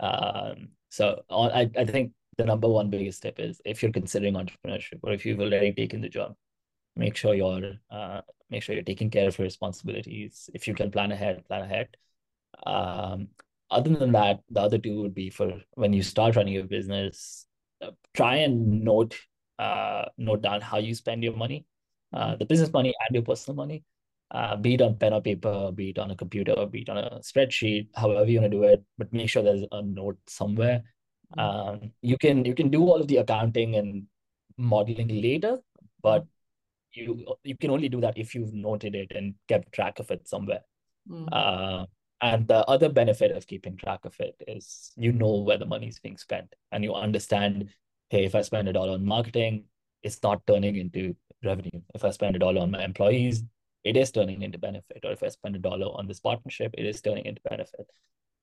Um, 0.00 0.70
so 0.90 1.22
I, 1.30 1.70
I 1.76 1.84
think 1.84 2.12
the 2.38 2.44
number 2.44 2.68
one 2.68 2.88
biggest 2.88 3.22
tip 3.22 3.38
is 3.40 3.60
if 3.64 3.82
you're 3.82 3.92
considering 3.92 4.34
entrepreneurship 4.34 5.00
or 5.02 5.12
if 5.12 5.26
you've 5.26 5.40
already 5.40 5.72
taken 5.72 6.00
the 6.00 6.08
job, 6.08 6.34
make 6.96 7.16
sure 7.16 7.34
you're 7.34 7.74
uh, 7.90 8.20
make 8.48 8.62
sure 8.62 8.74
you're 8.74 8.84
taking 8.84 9.10
care 9.10 9.28
of 9.28 9.36
your 9.38 9.44
responsibilities. 9.44 10.48
If 10.54 10.68
you 10.68 10.74
can 10.74 10.90
plan 10.90 11.12
ahead, 11.12 11.46
plan 11.48 11.62
ahead. 11.62 11.88
Um, 12.64 13.28
other 13.70 13.94
than 13.94 14.12
that, 14.12 14.40
the 14.50 14.60
other 14.60 14.78
two 14.78 15.02
would 15.02 15.14
be 15.14 15.30
for 15.30 15.60
when 15.74 15.92
you 15.92 16.02
start 16.02 16.36
running 16.36 16.54
your 16.54 16.64
business, 16.64 17.46
uh, 17.82 17.90
try 18.14 18.36
and 18.36 18.84
note 18.84 19.16
uh, 19.58 20.06
note 20.16 20.42
down 20.42 20.60
how 20.60 20.78
you 20.78 20.94
spend 20.94 21.24
your 21.24 21.36
money, 21.36 21.66
uh, 22.12 22.36
the 22.36 22.46
business 22.46 22.72
money 22.72 22.94
and 23.00 23.14
your 23.14 23.24
personal 23.24 23.56
money, 23.56 23.82
uh, 24.30 24.54
be 24.54 24.74
it 24.74 24.80
on 24.80 24.94
pen 24.94 25.12
or 25.12 25.20
paper, 25.20 25.72
be 25.72 25.90
it 25.90 25.98
on 25.98 26.12
a 26.12 26.16
computer, 26.16 26.54
be 26.66 26.82
it 26.82 26.88
on 26.88 26.98
a 26.98 27.18
spreadsheet, 27.18 27.88
however 27.96 28.30
you 28.30 28.40
want 28.40 28.52
to 28.52 28.56
do 28.56 28.62
it, 28.62 28.84
but 28.96 29.12
make 29.12 29.28
sure 29.28 29.42
there's 29.42 29.64
a 29.72 29.82
note 29.82 30.18
somewhere 30.28 30.84
um, 31.36 31.92
you 32.00 32.16
can 32.16 32.44
you 32.44 32.54
can 32.54 32.70
do 32.70 32.82
all 32.82 33.00
of 33.00 33.08
the 33.08 33.18
accounting 33.18 33.76
and 33.76 34.06
modeling 34.56 35.08
later, 35.08 35.58
but 36.02 36.26
you 36.92 37.36
you 37.44 37.56
can 37.56 37.70
only 37.70 37.88
do 37.88 38.00
that 38.00 38.16
if 38.16 38.34
you've 38.34 38.54
noted 38.54 38.94
it 38.94 39.12
and 39.14 39.34
kept 39.48 39.72
track 39.72 39.98
of 39.98 40.10
it 40.10 40.26
somewhere. 40.26 40.62
Mm. 41.08 41.28
Uh, 41.30 41.86
and 42.20 42.48
the 42.48 42.66
other 42.66 42.88
benefit 42.88 43.30
of 43.30 43.46
keeping 43.46 43.76
track 43.76 44.00
of 44.04 44.14
it 44.18 44.34
is 44.48 44.90
you 44.96 45.12
know 45.12 45.36
where 45.36 45.58
the 45.58 45.66
money 45.66 45.88
is 45.88 46.00
being 46.00 46.16
spent 46.16 46.52
and 46.72 46.82
you 46.82 46.94
understand, 46.94 47.68
hey, 48.10 48.24
if 48.24 48.34
I 48.34 48.42
spend 48.42 48.68
a 48.68 48.72
dollar 48.72 48.94
on 48.94 49.04
marketing, 49.04 49.64
it's 50.02 50.20
not 50.22 50.44
turning 50.46 50.76
into 50.76 51.14
revenue. 51.44 51.80
If 51.94 52.04
I 52.04 52.10
spend 52.10 52.34
a 52.34 52.38
dollar 52.40 52.62
on 52.62 52.72
my 52.72 52.82
employees, 52.82 53.44
it 53.84 53.96
is 53.96 54.10
turning 54.10 54.42
into 54.42 54.58
benefit. 54.58 55.00
Or 55.04 55.12
if 55.12 55.22
I 55.22 55.28
spend 55.28 55.54
a 55.56 55.60
dollar 55.60 55.86
on 55.86 56.08
this 56.08 56.20
partnership, 56.20 56.74
it 56.76 56.86
is 56.86 57.00
turning 57.00 57.26
into 57.26 57.40
benefit. 57.48 57.86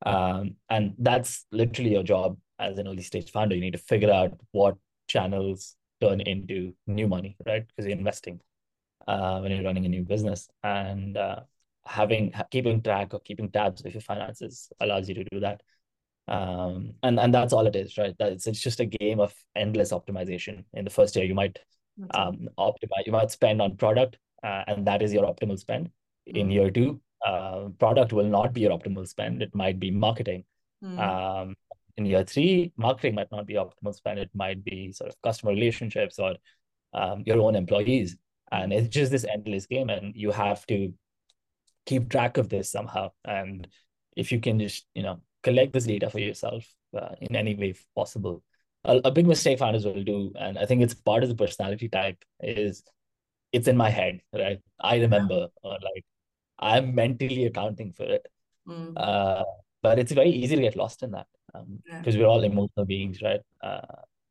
Um, 0.05 0.55
and 0.69 0.93
that's 0.97 1.45
literally 1.51 1.91
your 1.91 2.03
job 2.03 2.37
as 2.59 2.77
an 2.77 2.87
early 2.87 3.01
stage 3.01 3.31
founder. 3.31 3.55
You 3.55 3.61
need 3.61 3.71
to 3.71 3.77
figure 3.77 4.11
out 4.11 4.39
what 4.51 4.75
channels 5.07 5.75
turn 6.01 6.21
into 6.21 6.73
new 6.87 7.07
money, 7.07 7.37
right? 7.45 7.65
Because 7.67 7.87
you're 7.87 7.97
investing 7.97 8.41
uh, 9.07 9.39
when 9.39 9.51
you're 9.51 9.63
running 9.63 9.85
a 9.85 9.89
new 9.89 10.03
business, 10.03 10.49
and 10.63 11.17
uh, 11.17 11.41
having 11.85 12.33
keeping 12.51 12.81
track 12.81 13.13
or 13.13 13.19
keeping 13.19 13.49
tabs 13.51 13.85
of 13.85 13.93
your 13.93 14.01
finances 14.01 14.69
allows 14.79 15.07
you 15.07 15.15
to 15.15 15.23
do 15.25 15.39
that. 15.41 15.61
Um, 16.27 16.95
and 17.03 17.19
and 17.19 17.33
that's 17.33 17.53
all 17.53 17.67
it 17.67 17.75
is, 17.75 17.97
right? 17.97 18.17
That 18.17 18.31
it's, 18.31 18.47
it's 18.47 18.59
just 18.59 18.79
a 18.79 18.85
game 18.85 19.19
of 19.19 19.33
endless 19.55 19.91
optimization. 19.91 20.65
In 20.73 20.83
the 20.83 20.91
first 20.91 21.15
year, 21.15 21.25
you 21.25 21.35
might 21.35 21.59
um, 22.13 22.49
optimize, 22.57 23.05
you 23.05 23.11
might 23.11 23.31
spend 23.31 23.61
on 23.61 23.77
product, 23.77 24.17
uh, 24.43 24.63
and 24.67 24.87
that 24.87 25.01
is 25.01 25.13
your 25.13 25.23
optimal 25.23 25.59
spend. 25.59 25.87
Mm-hmm. 26.27 26.37
In 26.37 26.51
year 26.51 26.71
two, 26.71 26.99
uh, 27.25 27.69
product 27.77 28.11
will 28.11 28.25
not 28.25 28.53
be 28.53 28.61
your 28.61 28.71
optimal 28.71 29.07
spend. 29.07 29.43
It 29.43 29.53
might 29.53 29.79
be 29.79 29.91
marketing. 29.91 30.45
Mm. 30.83 30.99
Um, 30.99 31.55
in 31.97 32.05
year 32.05 32.23
three, 32.23 32.73
marketing 32.77 33.15
might 33.15 33.31
not 33.31 33.47
be 33.47 33.55
optimal 33.55 33.93
spend. 33.93 34.19
It 34.19 34.29
might 34.33 34.63
be 34.63 34.91
sort 34.91 35.09
of 35.09 35.21
customer 35.21 35.53
relationships 35.53 36.19
or 36.19 36.35
um, 36.93 37.23
your 37.25 37.39
own 37.41 37.55
employees. 37.55 38.17
And 38.51 38.73
it's 38.73 38.89
just 38.89 39.11
this 39.11 39.25
endless 39.25 39.65
game. 39.65 39.89
And 39.89 40.15
you 40.15 40.31
have 40.31 40.65
to 40.67 40.93
keep 41.85 42.09
track 42.09 42.37
of 42.37 42.49
this 42.49 42.71
somehow. 42.71 43.11
And 43.23 43.67
if 44.15 44.31
you 44.31 44.39
can 44.39 44.59
just, 44.59 44.85
you 44.93 45.03
know, 45.03 45.21
collect 45.43 45.73
this 45.73 45.85
data 45.85 46.09
for 46.09 46.19
yourself 46.19 46.65
uh, 46.97 47.15
in 47.21 47.35
any 47.35 47.55
way 47.55 47.75
possible, 47.95 48.43
a, 48.83 49.01
a 49.05 49.11
big 49.11 49.27
mistake 49.27 49.59
founders 49.59 49.85
will 49.85 50.03
do, 50.03 50.31
and 50.39 50.57
I 50.57 50.65
think 50.65 50.81
it's 50.81 50.93
part 50.93 51.23
of 51.23 51.29
the 51.29 51.35
personality 51.35 51.89
type, 51.89 52.23
is 52.41 52.83
it's 53.51 53.67
in 53.67 53.77
my 53.77 53.89
head, 53.89 54.21
right? 54.33 54.59
I 54.79 54.97
remember, 54.97 55.47
or 55.63 55.71
like 55.71 56.05
I'm 56.59 56.95
mentally 56.95 57.45
accounting 57.45 57.93
for 57.93 58.03
it. 58.03 58.25
Mm. 58.67 58.93
Uh, 58.95 59.43
but 59.81 59.99
it's 59.99 60.11
very 60.11 60.29
easy 60.29 60.55
to 60.55 60.61
get 60.61 60.75
lost 60.75 61.03
in 61.03 61.11
that 61.11 61.27
because 61.99 62.15
Yeah. 62.15 62.21
we're 62.23 62.27
all 62.27 62.43
emotional 62.43 62.85
beings, 62.85 63.21
right? 63.21 63.41
Uh, 63.61 63.81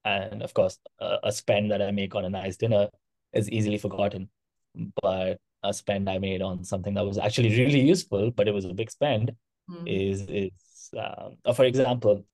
and 0.04 0.43
of 0.43 0.52
course, 0.54 0.78
a, 1.00 1.19
a 1.25 1.33
spend 1.33 1.71
that 1.71 1.83
I 1.83 1.90
make 1.90 2.14
on 2.14 2.25
a 2.25 2.31
nice 2.31 2.57
dinner 2.57 2.88
is 3.33 3.50
easily 3.50 3.78
forgotten, 3.78 4.28
but 5.02 5.40
a 5.62 5.73
spend 5.73 6.09
I 6.11 6.19
made 6.19 6.43
on 6.43 6.64
something 6.64 6.95
that 6.95 7.04
was 7.07 7.19
actually 7.19 7.50
really 7.50 7.81
useful, 7.81 8.31
but 8.31 8.49
it 8.49 8.52
was 8.54 8.64
a 8.64 8.75
big 8.75 8.90
spend, 8.90 9.33
Mm. 9.71 9.87
is 9.87 10.21
is 10.28 10.90
um, 10.99 11.38
uh, 11.45 11.52
for 11.54 11.64
example, 11.64 12.25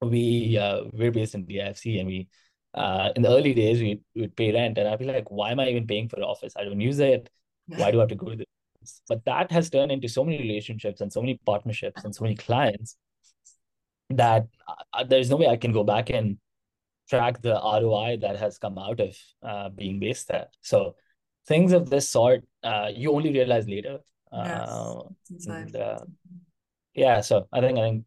we 0.00 0.58
uh, 0.58 0.84
we're 0.92 1.10
based 1.12 1.34
in 1.34 1.46
the 1.46 1.60
IFC 1.62 1.98
and 1.98 2.06
we 2.08 2.28
uh 2.74 3.10
in 3.16 3.22
the 3.22 3.28
early 3.28 3.54
days 3.54 3.80
we 3.80 4.00
would 4.16 4.36
pay 4.36 4.52
rent 4.52 4.78
and 4.78 4.88
I'd 4.88 4.98
be 4.98 5.04
like, 5.04 5.30
why 5.30 5.52
am 5.52 5.60
I 5.60 5.68
even 5.68 5.86
paying 5.86 6.08
for 6.08 6.16
the 6.16 6.26
office? 6.26 6.54
I 6.56 6.64
don't 6.64 6.80
use 6.80 6.98
it. 6.98 7.30
Why 7.74 7.90
do 7.90 7.98
I 7.98 8.02
have 8.02 8.08
to 8.10 8.14
go 8.16 8.30
to 8.30 8.36
this? 8.36 9.02
But 9.08 9.24
that 9.26 9.50
has 9.52 9.70
turned 9.70 9.92
into 9.92 10.08
so 10.08 10.24
many 10.24 10.38
relationships 10.38 11.00
and 11.00 11.12
so 11.12 11.20
many 11.20 11.38
partnerships 11.46 12.04
and 12.04 12.14
so 12.14 12.24
many 12.24 12.34
clients 12.36 12.96
that 14.10 14.46
uh, 14.92 15.04
there's 15.04 15.30
no 15.30 15.36
way 15.36 15.48
I 15.48 15.56
can 15.56 15.72
go 15.72 15.84
back 15.84 16.10
and 16.10 16.38
track 17.08 17.42
the 17.42 17.54
ROI 17.54 18.18
that 18.20 18.36
has 18.36 18.58
come 18.58 18.78
out 18.78 19.00
of 19.00 19.16
uh, 19.42 19.68
being 19.68 20.00
based 20.00 20.28
there. 20.28 20.46
So 20.60 20.96
things 21.46 21.72
of 21.72 21.90
this 21.90 22.08
sort, 22.08 22.44
uh, 22.62 22.90
you 22.94 23.12
only 23.12 23.32
realize 23.32 23.68
later. 23.68 23.98
Yes. 24.32 24.68
Uh, 24.68 25.02
and, 25.46 25.76
uh, 25.76 25.98
yeah, 26.94 27.20
so 27.20 27.48
I 27.52 27.60
think 27.60 27.78
I 27.78 27.82
think 27.82 28.04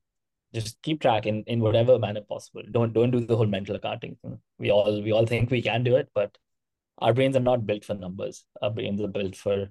just 0.54 0.82
keep 0.82 1.02
track 1.02 1.26
in, 1.26 1.44
in 1.48 1.60
whatever 1.60 2.00
manner 2.00 2.22
possible. 2.22 2.64
Don't 2.72 2.94
don't 2.94 3.12
do 3.12 3.20
the 3.20 3.36
whole 3.36 3.46
mental 3.46 3.76
accounting 3.76 4.18
thing. 4.22 4.40
We 4.58 4.72
all 4.72 5.02
we 5.02 5.12
all 5.12 5.26
think 5.26 5.52
we 5.52 5.62
can 5.62 5.84
do 5.84 5.96
it, 5.96 6.10
but 6.14 6.38
our 7.00 7.14
brains 7.14 7.36
are 7.36 7.42
not 7.42 7.66
built 7.66 7.86
for 7.86 7.94
numbers. 7.94 8.46
Our 8.62 8.72
brains 8.72 9.02
are 9.02 9.08
built 9.08 9.36
for 9.36 9.70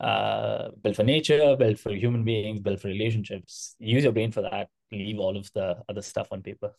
uh 0.00 0.68
built 0.82 0.96
for 0.96 1.04
nature, 1.04 1.56
built 1.56 1.78
for 1.78 1.90
human 1.90 2.24
beings, 2.24 2.60
built 2.60 2.80
for 2.80 2.88
relationships. 2.88 3.76
Use 3.78 4.04
your 4.04 4.12
brain 4.12 4.32
for 4.32 4.42
that. 4.42 4.68
Leave 4.90 5.18
all 5.18 5.36
of 5.36 5.50
the 5.54 5.76
other 5.88 6.02
stuff 6.02 6.28
on 6.32 6.42
paper. 6.42 6.72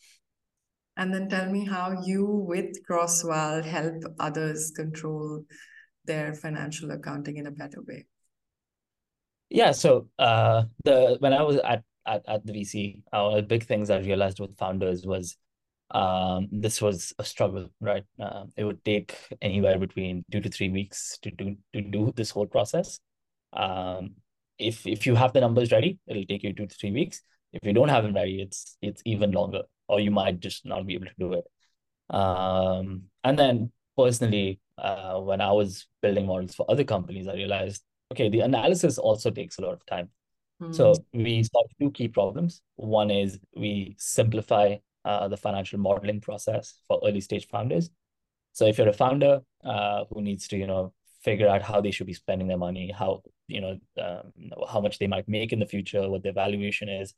And 0.97 1.13
then 1.13 1.29
tell 1.29 1.49
me 1.49 1.65
how 1.65 2.01
you, 2.03 2.25
with 2.25 2.85
CrossVal, 2.85 3.63
help 3.63 4.03
others 4.19 4.71
control 4.75 5.45
their 6.05 6.33
financial 6.33 6.91
accounting 6.91 7.37
in 7.37 7.47
a 7.47 7.51
better 7.51 7.81
way. 7.87 8.05
Yeah, 9.49 9.71
so 9.71 10.07
uh 10.19 10.63
the 10.83 11.17
when 11.19 11.33
I 11.33 11.41
was 11.41 11.57
at 11.57 11.83
at, 12.05 12.23
at 12.27 12.45
the 12.45 12.53
VC, 12.53 13.01
one 13.11 13.33
of 13.33 13.35
the 13.35 13.43
big 13.43 13.65
things 13.65 13.89
I 13.89 13.99
realized 13.99 14.39
with 14.39 14.57
founders 14.57 15.05
was 15.05 15.37
um 15.91 16.47
this 16.51 16.81
was 16.81 17.13
a 17.17 17.23
struggle, 17.23 17.69
right? 17.79 18.03
Uh, 18.19 18.45
it 18.57 18.63
would 18.63 18.83
take 18.83 19.15
anywhere 19.41 19.79
between 19.79 20.23
two 20.31 20.41
to 20.41 20.49
three 20.49 20.69
weeks 20.69 21.17
to 21.21 21.31
do 21.31 21.55
to 21.73 21.81
do 21.81 22.13
this 22.15 22.29
whole 22.31 22.45
process. 22.45 22.99
Um, 23.53 24.15
if 24.59 24.85
if 24.85 25.07
you 25.07 25.15
have 25.15 25.33
the 25.33 25.41
numbers 25.41 25.71
ready, 25.71 25.97
it'll 26.07 26.25
take 26.25 26.43
you 26.43 26.53
two 26.53 26.67
to 26.67 26.75
three 26.75 26.91
weeks. 26.91 27.21
If 27.51 27.61
you 27.63 27.73
don't 27.73 27.89
have 27.89 28.03
them 28.03 28.13
ready, 28.13 28.41
it's 28.41 28.77
it's 28.81 29.01
even 29.05 29.31
longer, 29.31 29.63
or 29.87 29.99
you 29.99 30.11
might 30.11 30.39
just 30.39 30.65
not 30.65 30.85
be 30.85 30.95
able 30.95 31.07
to 31.07 31.13
do 31.19 31.33
it. 31.33 31.45
Um, 32.15 33.03
and 33.23 33.37
then 33.37 33.71
personally, 33.97 34.59
uh, 34.77 35.19
when 35.19 35.41
I 35.41 35.51
was 35.51 35.87
building 36.01 36.25
models 36.27 36.55
for 36.55 36.65
other 36.69 36.83
companies, 36.83 37.27
I 37.27 37.33
realized, 37.33 37.83
okay, 38.11 38.29
the 38.29 38.41
analysis 38.41 38.97
also 38.97 39.31
takes 39.31 39.57
a 39.57 39.61
lot 39.61 39.73
of 39.73 39.85
time. 39.85 40.09
Mm. 40.61 40.75
So 40.75 40.93
we 41.13 41.43
solve 41.43 41.69
two 41.79 41.91
key 41.91 42.07
problems. 42.07 42.61
One 42.75 43.11
is 43.11 43.39
we 43.55 43.95
simplify 43.97 44.77
uh, 45.05 45.27
the 45.27 45.37
financial 45.37 45.79
modeling 45.79 46.21
process 46.21 46.75
for 46.87 46.99
early 47.03 47.21
stage 47.21 47.47
founders. 47.47 47.89
So 48.53 48.65
if 48.65 48.77
you're 48.77 48.89
a 48.89 48.93
founder 48.93 49.41
uh, 49.63 50.05
who 50.09 50.21
needs 50.21 50.47
to, 50.49 50.57
you 50.57 50.67
know, 50.67 50.93
figure 51.23 51.47
out 51.47 51.61
how 51.61 51.81
they 51.81 51.91
should 51.91 52.07
be 52.07 52.13
spending 52.13 52.47
their 52.47 52.57
money, 52.57 52.91
how, 52.97 53.21
you 53.47 53.61
know, 53.61 53.77
um, 54.01 54.31
how 54.69 54.81
much 54.81 54.99
they 54.99 55.07
might 55.07 55.27
make 55.27 55.51
in 55.53 55.59
the 55.59 55.65
future, 55.65 56.09
what 56.09 56.23
their 56.23 56.33
valuation 56.33 56.89
is, 56.89 57.13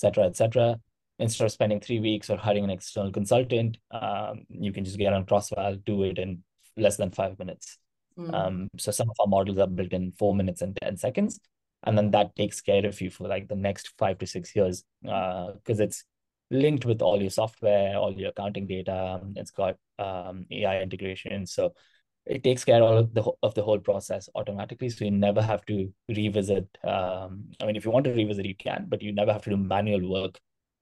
cetera, 0.00 0.26
et 0.26 0.36
cetera. 0.36 0.76
Instead 1.18 1.44
of 1.44 1.52
spending 1.52 1.80
three 1.80 2.00
weeks 2.00 2.30
or 2.30 2.36
hiring 2.36 2.64
an 2.64 2.70
external 2.70 3.12
consultant, 3.12 3.76
um, 3.90 4.44
you 4.48 4.72
can 4.72 4.84
just 4.84 4.98
get 4.98 5.12
on 5.12 5.26
CrossVal, 5.26 5.84
do 5.84 6.02
it 6.04 6.18
in 6.18 6.42
less 6.76 6.96
than 6.96 7.10
five 7.10 7.38
minutes. 7.38 7.78
Mm. 8.18 8.34
Um, 8.34 8.68
so 8.78 8.90
some 8.90 9.10
of 9.10 9.16
our 9.20 9.26
models 9.26 9.58
are 9.58 9.66
built 9.66 9.92
in 9.92 10.12
four 10.12 10.34
minutes 10.34 10.62
and 10.62 10.76
10 10.82 10.96
seconds. 10.96 11.38
And 11.84 11.96
then 11.96 12.10
that 12.10 12.36
takes 12.36 12.60
care 12.60 12.84
of 12.86 13.00
you 13.00 13.10
for 13.10 13.28
like 13.28 13.48
the 13.48 13.56
next 13.56 13.92
five 13.98 14.18
to 14.18 14.26
six 14.26 14.54
years 14.54 14.84
because 15.02 15.80
uh, 15.80 15.84
it's 15.84 16.04
linked 16.50 16.84
with 16.84 17.00
all 17.00 17.20
your 17.20 17.30
software, 17.30 17.96
all 17.96 18.12
your 18.12 18.30
accounting 18.30 18.66
data. 18.66 19.20
It's 19.36 19.50
got 19.50 19.76
um, 19.98 20.46
AI 20.50 20.82
integration. 20.82 21.46
So 21.46 21.74
it 22.26 22.44
takes 22.44 22.64
care 22.64 22.82
of 22.82 23.12
the 23.14 23.22
of 23.42 23.54
the 23.54 23.62
whole 23.62 23.78
process 23.78 24.28
automatically. 24.34 24.88
So 24.90 25.04
you 25.04 25.10
never 25.10 25.42
have 25.42 25.64
to 25.66 25.92
revisit. 26.08 26.66
Um, 26.84 27.46
I 27.60 27.66
mean, 27.66 27.76
if 27.76 27.84
you 27.84 27.90
want 27.90 28.04
to 28.04 28.12
revisit, 28.12 28.46
you 28.46 28.54
can, 28.54 28.86
but 28.88 29.02
you 29.02 29.12
never 29.12 29.32
have 29.32 29.42
to 29.42 29.50
do 29.50 29.56
manual 29.56 30.08
work. 30.10 30.38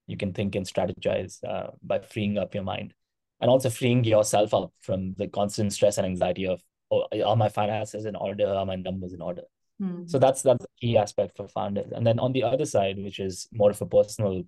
You 0.07 0.17
can 0.17 0.33
think 0.33 0.55
and 0.55 0.67
strategize 0.67 1.43
uh, 1.45 1.71
by 1.83 2.01
freeing 2.01 2.39
up 2.39 2.55
your 2.55 2.65
mind, 2.65 2.95
and 3.41 3.51
also 3.51 3.71
freeing 3.71 4.05
yourself 4.05 4.55
up 4.55 4.73
from 4.81 5.15
the 5.15 5.29
constant 5.29 5.73
stress 5.73 5.99
and 5.99 6.07
anxiety 6.07 6.47
of, 6.47 6.63
oh, 6.91 7.07
are 7.25 7.37
my 7.37 7.49
finances 7.49 8.07
in 8.07 8.17
order? 8.17 8.47
Are 8.47 8.67
my 8.67 8.77
numbers 8.77 9.13
in 9.13 9.23
order? 9.23 9.43
Mm. 9.81 10.09
So 10.11 10.19
that's 10.19 10.43
that's 10.43 10.65
a 10.65 10.69
key 10.81 10.97
aspect 10.97 11.37
for 11.37 11.47
founders. 11.49 11.93
And 11.93 12.07
then 12.07 12.19
on 12.19 12.33
the 12.33 12.43
other 12.43 12.65
side, 12.65 12.97
which 12.99 13.21
is 13.21 13.49
more 13.53 13.71
of 13.71 13.81
a 13.81 13.87
personal 13.87 14.43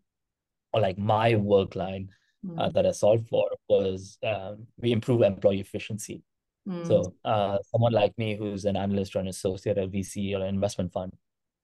or 0.73 0.81
like 0.81 0.99
my 0.99 1.37
work 1.37 1.77
line 1.77 2.11
Mm. 2.43 2.59
uh, 2.59 2.71
that 2.71 2.87
I 2.87 2.93
solved 2.93 3.29
for 3.29 3.51
was 3.69 4.17
um, 4.23 4.67
we 4.79 4.93
improve 4.93 5.21
employee 5.21 5.61
efficiency. 5.61 6.23
Mm. 6.69 6.87
So 6.87 7.15
uh, 7.25 7.59
someone 7.71 7.93
like 7.93 8.17
me 8.19 8.37
who's 8.37 8.65
an 8.65 8.77
analyst 8.77 9.17
or 9.17 9.21
an 9.21 9.29
associate 9.29 9.79
at 9.79 9.91
VC 9.91 10.35
or 10.35 10.43
an 10.43 10.49
investment 10.55 10.93
fund 10.93 11.13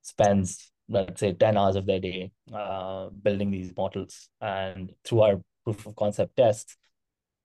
spends 0.03 0.71
let's 0.89 1.19
say 1.19 1.33
10 1.33 1.57
hours 1.57 1.75
of 1.75 1.85
their 1.85 1.99
day 1.99 2.31
uh, 2.55 3.09
building 3.23 3.51
these 3.51 3.73
models. 3.77 4.29
And 4.41 4.93
through 5.05 5.23
our 5.23 5.41
proof 5.65 5.85
of 5.87 5.97
concept 5.97 6.37
tests, 6.37 6.77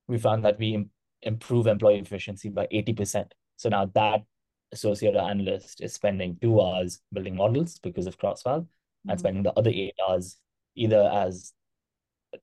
we 0.07 0.19
found 0.19 0.45
that 0.45 0.59
we 0.59 0.75
Im- 0.75 0.91
improve 1.23 1.65
employee 1.65 1.99
efficiency 1.99 2.49
by 2.49 2.67
80%. 2.71 3.31
So 3.57 3.69
now 3.69 3.87
that 3.95 4.21
associate 4.71 5.15
or 5.15 5.21
analyst 5.27 5.81
is 5.81 5.93
spending 5.93 6.37
two 6.39 6.61
hours 6.61 7.01
building 7.11 7.35
models 7.35 7.79
because 7.79 8.05
of 8.07 8.17
CrossVal 8.17 8.67
and 9.07 9.17
Mm. 9.17 9.19
spending 9.19 9.43
the 9.43 9.53
other 9.53 9.71
eight 9.71 9.95
hours 10.07 10.37
either 10.75 11.09
as 11.11 11.53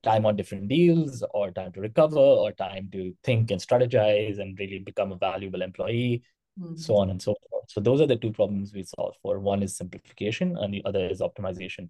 time 0.03 0.25
on 0.25 0.35
different 0.35 0.67
deals 0.67 1.23
or 1.33 1.51
time 1.51 1.71
to 1.73 1.81
recover 1.81 2.17
or 2.17 2.51
time 2.51 2.89
to 2.91 3.13
think 3.23 3.51
and 3.51 3.59
strategize 3.61 4.39
and 4.39 4.57
really 4.59 4.79
become 4.79 5.11
a 5.11 5.17
valuable 5.17 5.61
employee, 5.61 6.23
Mm. 6.59 6.77
so 6.77 6.95
on 6.97 7.09
and 7.09 7.21
so 7.21 7.35
forth. 7.49 7.65
So 7.69 7.79
those 7.79 8.01
are 8.01 8.07
the 8.07 8.17
two 8.17 8.31
problems 8.33 8.73
we 8.73 8.83
solve 8.83 9.15
for. 9.21 9.39
One 9.39 9.63
is 9.63 9.77
simplification 9.77 10.57
and 10.57 10.73
the 10.73 10.83
other 10.83 11.07
is 11.07 11.21
optimization. 11.21 11.89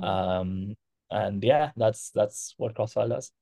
Mm. 0.00 0.04
Um, 0.04 0.76
and 1.10 1.42
yeah, 1.42 1.70
that's 1.76 2.10
that's 2.10 2.54
what 2.58 2.74
CrossVal 2.74 3.08
does. 3.08 3.32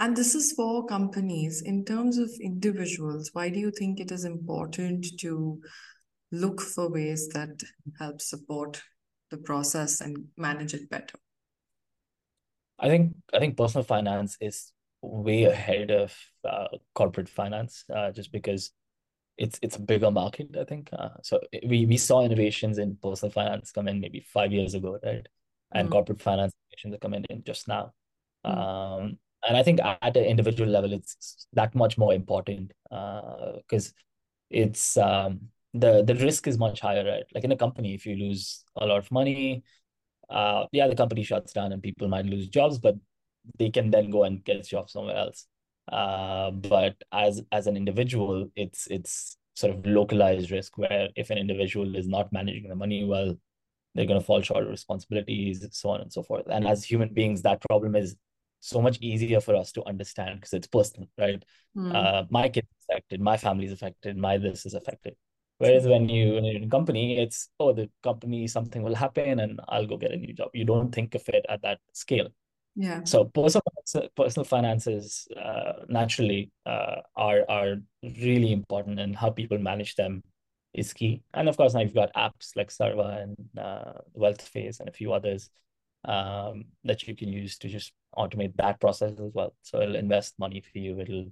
And 0.00 0.16
this 0.16 0.34
is 0.34 0.52
for 0.52 0.86
companies. 0.86 1.62
In 1.62 1.84
terms 1.84 2.18
of 2.18 2.30
individuals, 2.40 3.30
why 3.32 3.50
do 3.50 3.58
you 3.58 3.70
think 3.70 4.00
it 4.00 4.10
is 4.10 4.24
important 4.24 5.06
to 5.20 5.60
look 6.32 6.60
for 6.60 6.90
ways 6.90 7.28
that 7.34 7.62
help 7.98 8.20
support 8.20 8.82
the 9.30 9.38
process 9.38 10.00
and 10.00 10.28
manage 10.36 10.74
it 10.74 10.88
better? 10.88 11.18
I 12.78 12.88
think 12.88 13.14
I 13.34 13.38
think 13.38 13.56
personal 13.56 13.84
finance 13.84 14.36
is 14.40 14.72
way 15.02 15.44
ahead 15.44 15.90
of 15.90 16.14
uh, 16.44 16.68
corporate 16.94 17.28
finance, 17.28 17.84
uh, 17.94 18.10
just 18.12 18.32
because 18.32 18.72
it's 19.36 19.58
it's 19.62 19.76
a 19.76 19.80
bigger 19.80 20.10
market. 20.10 20.56
I 20.58 20.64
think 20.64 20.90
uh, 20.92 21.10
so. 21.22 21.40
We 21.66 21.86
we 21.86 21.96
saw 21.96 22.24
innovations 22.24 22.78
in 22.78 22.96
personal 23.02 23.32
finance 23.32 23.72
come 23.72 23.88
in 23.88 24.00
maybe 24.00 24.20
five 24.20 24.52
years 24.52 24.74
ago, 24.74 24.98
right? 25.04 25.26
And 25.72 25.88
Mm. 25.88 25.92
corporate 25.92 26.22
finance 26.22 26.52
innovations 26.70 26.94
are 26.94 26.98
coming 26.98 27.24
in 27.30 27.42
just 27.44 27.68
now. 27.68 27.92
Mm. 28.46 28.58
Um, 28.58 29.18
and 29.46 29.56
I 29.56 29.62
think 29.62 29.80
at 29.82 30.16
an 30.16 30.24
individual 30.24 30.68
level, 30.70 30.92
it's 30.92 31.46
that 31.52 31.74
much 31.74 31.96
more 31.98 32.12
important 32.14 32.72
because 32.90 33.94
it's 34.50 34.96
um, 34.96 35.40
the 35.74 36.02
the 36.02 36.14
risk 36.16 36.46
is 36.46 36.58
much 36.58 36.80
higher, 36.80 37.04
right? 37.04 37.24
Like 37.34 37.44
in 37.44 37.52
a 37.52 37.56
company, 37.56 37.94
if 37.94 38.06
you 38.06 38.16
lose 38.16 38.64
a 38.76 38.86
lot 38.86 38.98
of 38.98 39.10
money, 39.10 39.62
uh, 40.30 40.66
yeah, 40.72 40.88
the 40.88 40.96
company 40.96 41.22
shuts 41.22 41.52
down 41.52 41.72
and 41.72 41.82
people 41.82 42.08
might 42.08 42.26
lose 42.26 42.48
jobs, 42.48 42.78
but 42.78 42.96
they 43.58 43.70
can 43.70 43.90
then 43.90 44.10
go 44.10 44.24
and 44.24 44.44
get 44.44 44.56
a 44.56 44.62
job 44.62 44.90
somewhere 44.90 45.16
else. 45.16 45.46
Uh, 45.90 46.50
but 46.50 46.96
as 47.12 47.42
as 47.50 47.66
an 47.66 47.76
individual, 47.76 48.50
it's 48.56 48.86
it's 48.88 49.36
sort 49.54 49.74
of 49.74 49.84
localized 49.86 50.50
risk 50.50 50.78
where 50.78 51.08
if 51.16 51.30
an 51.30 51.38
individual 51.38 51.96
is 51.96 52.06
not 52.06 52.32
managing 52.32 52.68
the 52.68 52.76
money 52.76 53.04
well, 53.04 53.34
they're 53.94 54.06
going 54.06 54.20
to 54.20 54.24
fall 54.24 54.42
short 54.42 54.64
of 54.64 54.70
responsibilities, 54.70 55.66
so 55.72 55.90
on 55.90 56.00
and 56.00 56.12
so 56.12 56.22
forth. 56.22 56.46
And 56.48 56.66
as 56.66 56.84
human 56.84 57.12
beings, 57.12 57.42
that 57.42 57.60
problem 57.62 57.96
is 57.96 58.16
so 58.60 58.82
much 58.82 58.98
easier 59.00 59.40
for 59.40 59.56
us 59.56 59.72
to 59.72 59.84
understand 59.86 60.40
because 60.40 60.52
it's 60.52 60.66
personal, 60.66 61.08
right? 61.18 61.42
Mm. 61.76 61.94
Uh, 61.94 62.24
my 62.30 62.48
kid's 62.48 62.68
affected, 62.88 63.20
my 63.20 63.36
family's 63.36 63.72
affected, 63.72 64.16
my 64.16 64.38
this 64.38 64.66
is 64.66 64.74
affected. 64.74 65.14
Whereas 65.58 65.86
when 65.86 66.08
you 66.08 66.34
when 66.34 66.44
you're 66.44 66.56
in 66.56 66.64
a 66.64 66.68
company, 66.68 67.18
it's 67.18 67.48
oh 67.58 67.72
the 67.72 67.90
company 68.02 68.46
something 68.46 68.82
will 68.82 68.94
happen 68.94 69.40
and 69.40 69.60
I'll 69.68 69.86
go 69.86 69.96
get 69.96 70.12
a 70.12 70.16
new 70.16 70.32
job. 70.32 70.50
You 70.54 70.64
don't 70.64 70.92
think 70.92 71.14
of 71.14 71.28
it 71.28 71.44
at 71.48 71.62
that 71.62 71.80
scale. 71.92 72.28
Yeah. 72.76 73.02
So 73.04 73.24
personal 73.24 73.62
personal 74.16 74.44
finances 74.44 75.26
uh, 75.36 75.84
naturally 75.88 76.52
uh, 76.64 77.02
are 77.16 77.44
are 77.48 77.76
really 78.02 78.52
important, 78.52 79.00
and 79.00 79.16
how 79.16 79.30
people 79.30 79.58
manage 79.58 79.96
them 79.96 80.22
is 80.74 80.92
key. 80.92 81.22
And 81.34 81.48
of 81.48 81.56
course, 81.56 81.74
now 81.74 81.80
you've 81.80 81.94
got 81.94 82.14
apps 82.14 82.54
like 82.54 82.70
Sarwa 82.70 83.22
and 83.22 83.36
uh, 83.58 83.94
and 84.14 84.88
a 84.88 84.92
few 84.92 85.12
others 85.12 85.50
um, 86.04 86.66
that 86.84 87.06
you 87.08 87.16
can 87.16 87.32
use 87.32 87.58
to 87.58 87.68
just 87.68 87.92
automate 88.16 88.54
that 88.56 88.80
process 88.80 89.12
as 89.12 89.32
well. 89.34 89.54
So 89.62 89.80
it'll 89.80 89.96
invest 89.96 90.38
money 90.38 90.60
for 90.60 90.78
you. 90.78 91.00
It'll, 91.00 91.26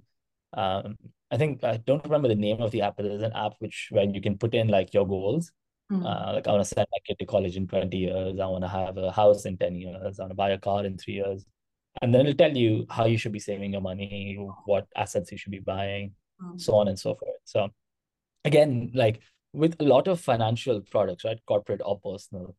um, 0.53 0.97
I 1.31 1.37
think 1.37 1.63
I 1.63 1.77
don't 1.77 2.03
remember 2.03 2.27
the 2.27 2.35
name 2.35 2.61
of 2.61 2.71
the 2.71 2.81
app, 2.81 2.95
but 2.97 3.03
there's 3.03 3.21
an 3.21 3.33
app 3.33 3.53
which 3.59 3.89
where 3.91 4.05
you 4.05 4.21
can 4.21 4.37
put 4.37 4.53
in 4.53 4.67
like 4.67 4.93
your 4.93 5.07
goals. 5.07 5.51
Mm. 5.91 6.05
Uh, 6.05 6.33
like 6.33 6.47
I 6.47 6.51
want 6.51 6.63
to 6.63 6.75
send 6.75 6.87
my 6.91 6.99
kid 7.05 7.17
to 7.19 7.25
college 7.25 7.55
in 7.55 7.67
20 7.67 7.97
years. 7.97 8.39
I 8.39 8.45
want 8.45 8.63
to 8.63 8.69
have 8.69 8.97
a 8.97 9.11
house 9.11 9.45
in 9.45 9.57
10 9.57 9.75
years. 9.75 10.19
I 10.19 10.23
want 10.23 10.31
to 10.31 10.35
buy 10.35 10.51
a 10.51 10.57
car 10.57 10.85
in 10.85 10.97
three 10.97 11.15
years. 11.15 11.45
And 12.01 12.13
then 12.13 12.21
it'll 12.21 12.37
tell 12.37 12.55
you 12.55 12.85
how 12.89 13.05
you 13.05 13.17
should 13.17 13.31
be 13.31 13.39
saving 13.39 13.71
your 13.71 13.81
money, 13.81 14.37
what 14.65 14.85
assets 14.95 15.31
you 15.31 15.37
should 15.37 15.51
be 15.51 15.59
buying, 15.59 16.13
mm. 16.41 16.59
so 16.59 16.75
on 16.75 16.87
and 16.87 16.99
so 16.99 17.15
forth. 17.15 17.39
So 17.45 17.69
again, 18.45 18.91
like 18.93 19.21
with 19.53 19.75
a 19.79 19.83
lot 19.83 20.07
of 20.07 20.19
financial 20.19 20.81
products, 20.81 21.23
right, 21.23 21.39
corporate 21.47 21.81
or 21.83 21.99
personal, 21.99 22.55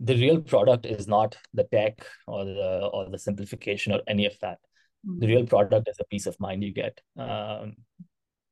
the 0.00 0.14
real 0.14 0.40
product 0.40 0.86
is 0.86 1.08
not 1.08 1.36
the 1.52 1.64
tech 1.64 2.06
or 2.26 2.44
the 2.44 2.88
or 2.92 3.10
the 3.10 3.18
simplification 3.18 3.92
or 3.92 4.00
any 4.06 4.26
of 4.26 4.38
that. 4.40 4.58
Mm-hmm. 5.06 5.20
The 5.20 5.26
real 5.26 5.46
product 5.46 5.88
is 5.88 5.96
a 6.00 6.04
peace 6.04 6.26
of 6.26 6.38
mind 6.40 6.62
you 6.62 6.72
get. 6.72 7.00
Um, 7.16 7.76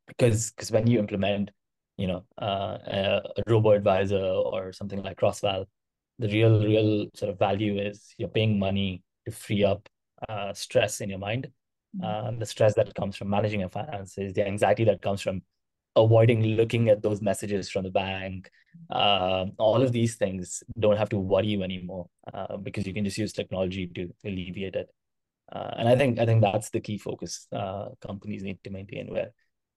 because 0.07 0.53
because 0.53 0.71
when 0.71 0.87
you 0.87 0.99
implement, 0.99 1.51
you 1.97 2.07
know, 2.07 2.25
uh, 2.41 2.79
a, 2.87 3.23
a 3.37 3.43
robo 3.47 3.73
advisor 3.73 4.25
or 4.25 4.73
something 4.73 5.03
like 5.03 5.19
CrossVal, 5.19 5.67
the 6.19 6.29
real 6.29 6.63
real 6.63 7.07
sort 7.15 7.31
of 7.31 7.39
value 7.39 7.79
is 7.79 8.15
you're 8.19 8.29
paying 8.29 8.59
money 8.59 9.03
to 9.27 9.33
free 9.33 9.65
up 9.65 9.89
uh, 10.29 10.53
stress 10.53 11.01
in 11.01 11.11
your 11.11 11.19
mind. 11.19 11.49
Uh, 12.03 12.31
the 12.39 12.45
stress 12.45 12.75
that 12.75 12.95
comes 12.95 13.17
from 13.17 13.31
managing 13.31 13.61
your 13.61 13.71
finances, 13.71 14.35
the 14.35 14.47
anxiety 14.47 14.85
that 14.85 15.01
comes 15.01 15.23
from 15.23 15.41
avoiding 15.97 16.43
looking 16.43 16.91
at 16.91 17.03
those 17.03 17.23
messages 17.23 17.71
from 17.71 17.85
the 17.85 17.91
bank. 17.91 18.51
Uh, 18.91 19.47
all 19.59 19.83
of 19.83 19.93
these 19.93 20.17
things 20.17 20.63
don't 20.79 20.99
have 20.99 21.09
to 21.09 21.19
worry 21.19 21.47
you 21.47 21.63
anymore 21.63 22.07
uh, 22.35 22.59
because 22.59 22.87
you 22.87 22.93
can 22.93 23.05
just 23.05 23.17
use 23.17 23.33
technology 23.33 23.87
to 23.87 24.13
alleviate 24.27 24.75
it. 24.75 24.91
Uh, 25.53 25.71
and 25.77 25.89
I 25.89 25.97
think 25.97 26.19
I 26.19 26.27
think 26.27 26.43
that's 26.43 26.71
the 26.71 26.81
key 26.81 26.99
focus 26.99 27.47
uh, 27.53 27.91
companies 28.01 28.43
need 28.43 28.63
to 28.65 28.71
maintain, 28.71 29.09
where 29.09 29.31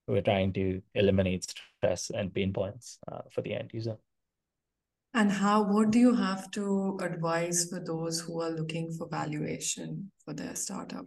we're 0.08 0.22
trying 0.22 0.52
to 0.54 0.82
eliminate 0.94 1.54
stress 1.78 2.10
and 2.10 2.34
pain 2.34 2.52
points 2.52 2.98
uh, 3.10 3.22
for 3.30 3.42
the 3.42 3.54
end 3.54 3.70
user. 3.72 3.96
And 5.14 5.32
how? 5.32 5.62
What 5.62 5.90
do 5.90 5.98
you 5.98 6.14
have 6.14 6.50
to 6.52 6.98
advise 7.02 7.68
for 7.68 7.80
those 7.80 8.20
who 8.20 8.40
are 8.40 8.50
looking 8.50 8.92
for 8.92 9.08
valuation 9.08 10.10
for 10.24 10.34
their 10.34 10.54
startup? 10.54 11.06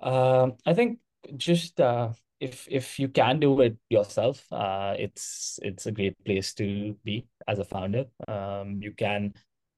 Um, 0.00 0.54
I 0.66 0.74
think 0.74 0.98
just 1.36 1.80
uh, 1.80 2.10
if 2.40 2.66
if 2.70 2.98
you 2.98 3.08
can 3.08 3.38
do 3.38 3.60
it 3.60 3.76
yourself, 3.88 4.44
uh, 4.52 4.94
it's 4.98 5.60
it's 5.62 5.86
a 5.86 5.92
great 5.92 6.22
place 6.24 6.54
to 6.54 6.96
be 7.04 7.26
as 7.46 7.58
a 7.58 7.64
founder. 7.64 8.06
Um, 8.26 8.80
you 8.82 8.92
can, 8.92 9.34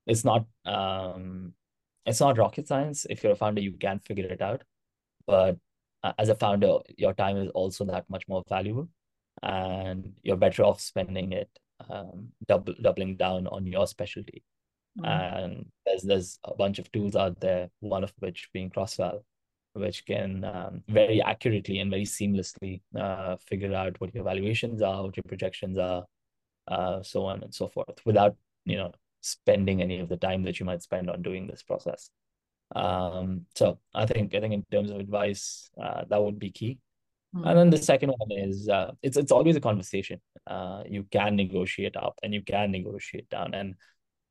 it's 0.06 0.24
not 0.24 0.46
um, 0.64 1.54
it's 2.06 2.20
not 2.20 2.38
rocket 2.38 2.68
science. 2.68 3.06
If 3.08 3.22
you're 3.22 3.32
a 3.32 3.36
founder, 3.36 3.60
you 3.60 3.72
can 3.72 3.98
figure 4.00 4.26
it 4.26 4.42
out. 4.42 4.62
But 5.26 5.58
uh, 6.02 6.12
as 6.18 6.28
a 6.28 6.34
founder, 6.34 6.78
your 6.96 7.14
time 7.14 7.36
is 7.36 7.50
also 7.50 7.84
that 7.86 8.08
much 8.10 8.26
more 8.28 8.42
valuable, 8.48 8.88
and 9.42 10.12
you're 10.22 10.36
better 10.36 10.64
off 10.64 10.80
spending 10.80 11.32
it 11.32 11.48
um, 11.90 12.28
double 12.46 12.74
doubling 12.80 13.16
down 13.16 13.46
on 13.46 13.66
your 13.66 13.86
specialty. 13.86 14.42
Mm-hmm. 14.98 15.06
And 15.06 15.66
there's 15.86 16.02
there's 16.02 16.38
a 16.44 16.54
bunch 16.54 16.78
of 16.78 16.90
tools 16.92 17.16
out 17.16 17.40
there. 17.40 17.70
One 17.80 18.04
of 18.04 18.12
which 18.18 18.48
being 18.52 18.70
CrossVal, 18.70 19.22
which 19.74 20.04
can 20.04 20.44
um, 20.44 20.82
very 20.88 21.22
accurately 21.22 21.78
and 21.78 21.90
very 21.90 22.04
seamlessly 22.04 22.82
uh, 22.98 23.36
figure 23.36 23.74
out 23.74 24.00
what 24.00 24.14
your 24.14 24.24
valuations 24.24 24.82
are, 24.82 25.02
what 25.02 25.16
your 25.16 25.24
projections 25.24 25.78
are, 25.78 26.04
uh, 26.68 27.02
so 27.02 27.24
on 27.26 27.42
and 27.42 27.54
so 27.54 27.68
forth, 27.68 28.04
without 28.04 28.36
you 28.64 28.76
know 28.76 28.92
spending 29.22 29.80
any 29.80 30.00
of 30.00 30.08
the 30.08 30.16
time 30.16 30.42
that 30.42 30.60
you 30.60 30.66
might 30.66 30.82
spend 30.82 31.08
on 31.08 31.22
doing 31.22 31.46
this 31.46 31.62
process. 31.62 32.10
Um, 32.74 33.46
so 33.54 33.78
I 33.94 34.06
think 34.06 34.34
I 34.34 34.40
think 34.40 34.54
in 34.54 34.64
terms 34.70 34.90
of 34.90 34.98
advice, 35.00 35.70
uh, 35.82 36.04
that 36.08 36.22
would 36.22 36.38
be 36.38 36.50
key. 36.50 36.78
Mm-hmm. 37.34 37.46
And 37.48 37.58
then 37.58 37.70
the 37.70 37.78
second 37.78 38.10
one 38.10 38.30
is 38.30 38.68
uh, 38.68 38.92
it's 39.02 39.16
it's 39.16 39.32
always 39.32 39.56
a 39.56 39.60
conversation. 39.60 40.20
Uh, 40.46 40.82
you 40.86 41.04
can 41.10 41.36
negotiate 41.36 41.96
up 41.96 42.18
and 42.22 42.34
you 42.34 42.42
can 42.42 42.70
negotiate 42.70 43.28
down, 43.30 43.54
and 43.54 43.74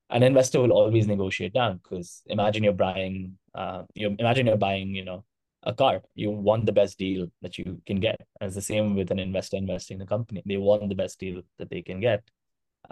an 0.09 0.23
investor 0.23 0.59
will 0.59 0.73
always 0.73 1.07
negotiate 1.07 1.53
down 1.53 1.79
because 1.81 2.21
imagine 2.27 2.63
you're 2.63 2.73
buying 2.73 3.37
uh, 3.55 3.83
you 3.95 4.15
imagine 4.19 4.45
you're 4.45 4.57
buying 4.57 4.93
you 4.93 5.05
know 5.05 5.23
a 5.63 5.73
car. 5.73 6.01
You 6.15 6.31
want 6.31 6.65
the 6.65 6.71
best 6.71 6.97
deal 6.97 7.27
that 7.41 7.57
you 7.57 7.81
can 7.85 7.99
get. 7.99 8.21
And 8.39 8.47
it's 8.47 8.55
the 8.55 8.61
same 8.61 8.95
with 8.95 9.11
an 9.11 9.19
investor 9.19 9.57
investing 9.57 9.97
in 9.97 10.01
a 10.01 10.07
company. 10.07 10.41
They 10.45 10.57
want 10.57 10.89
the 10.89 10.95
best 10.95 11.19
deal 11.19 11.41
that 11.59 11.69
they 11.69 11.81
can 11.81 11.99
get. 11.99 12.23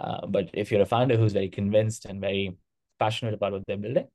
Uh, 0.00 0.26
but 0.26 0.48
if 0.54 0.70
you're 0.70 0.82
a 0.82 0.86
founder 0.86 1.16
who's 1.16 1.32
very 1.32 1.48
convinced 1.48 2.06
and 2.06 2.20
very 2.20 2.56
passionate 2.98 3.34
about 3.34 3.52
what 3.52 3.62
they're 3.66 3.76
building, 3.76 4.08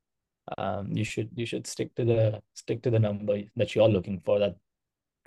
um, 0.58 0.92
you 0.92 1.04
should 1.04 1.30
you 1.36 1.46
should 1.46 1.68
stick 1.68 1.94
to 1.96 2.06
the 2.06 2.42
stick 2.54 2.82
to 2.84 2.90
the 2.90 3.00
number 3.00 3.42
that 3.56 3.76
you're 3.76 3.90
looking 3.90 4.20
for 4.20 4.40
that 4.40 4.56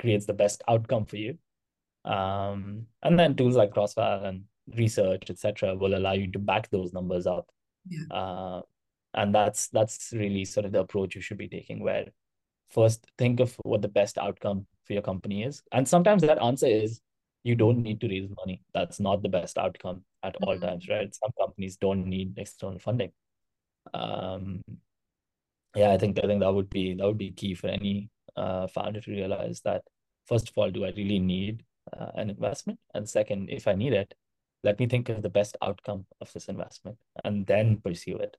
creates 0.01 0.27
the 0.27 0.33
best 0.33 0.63
outcome 0.69 1.05
for 1.07 1.17
you. 1.17 1.39
Um, 2.05 2.87
and 3.03 3.19
then 3.19 3.35
tools 3.35 3.57
like 3.57 3.75
CrossVal 3.75 4.25
and 4.25 4.45
research, 4.77 5.31
etc., 5.31 5.75
will 5.75 5.97
allow 5.97 6.13
you 6.13 6.31
to 6.33 6.39
back 6.39 6.71
those 6.71 6.93
numbers 6.93 7.27
up. 7.27 7.49
Yeah. 7.89 8.07
Uh, 8.11 8.63
and 9.15 9.35
that's 9.35 9.69
that's 9.69 10.13
really 10.13 10.45
sort 10.45 10.67
of 10.67 10.73
the 10.73 10.81
approach 10.81 11.15
you 11.15 11.21
should 11.21 11.39
be 11.39 11.49
taking, 11.49 11.81
where 11.83 12.07
first 12.71 13.07
think 13.17 13.41
of 13.41 13.55
what 13.63 13.83
the 13.83 13.89
best 13.89 14.19
outcome 14.19 14.67
for 14.85 14.93
your 14.93 15.03
company 15.03 15.43
is 15.43 15.63
and 15.73 15.87
sometimes 15.89 16.23
that 16.23 16.43
answer 16.43 16.67
is 16.67 17.01
you 17.45 17.55
don't 17.55 17.83
need 17.83 18.01
to 18.01 18.09
raise 18.09 18.29
money. 18.37 18.63
That's 18.75 19.01
not 19.01 19.23
the 19.23 19.29
best 19.29 19.59
outcome 19.59 20.05
at 20.23 20.35
mm-hmm. 20.35 20.45
all 20.45 20.59
times 20.59 20.89
right? 20.89 21.15
Some 21.15 21.31
companies 21.39 21.77
don't 21.77 22.07
need 22.07 22.35
external 22.37 22.79
funding. 22.79 23.13
Um 23.95 24.63
yeah 25.77 25.93
i 25.93 25.99
think 25.99 26.19
i 26.19 26.27
think 26.27 26.41
that 26.41 26.53
would 26.53 26.71
be 26.71 26.95
that 26.95 27.07
would 27.07 27.19
be 27.19 27.31
key 27.31 27.55
for 27.55 27.69
any 27.69 28.11
uh, 28.37 28.67
founder 28.69 29.01
to 29.01 29.11
realize 29.11 29.61
that 29.63 29.83
first 30.27 30.49
of 30.49 30.57
all 30.57 30.71
do 30.71 30.85
i 30.85 30.93
really 30.97 31.19
need 31.19 31.63
uh, 31.99 32.11
an 32.15 32.31
investment? 32.31 32.79
And 32.95 33.09
second 33.09 33.51
if 33.51 33.67
i 33.69 33.75
need 33.75 33.93
it 33.93 34.15
let 34.65 34.79
me 34.79 34.87
think 34.87 35.09
of 35.09 35.23
the 35.23 35.29
best 35.29 35.57
outcome 35.63 36.07
of 36.21 36.33
this 36.33 36.47
investment 36.49 36.97
and 37.25 37.47
then 37.47 37.81
pursue 37.83 38.17
it. 38.17 38.37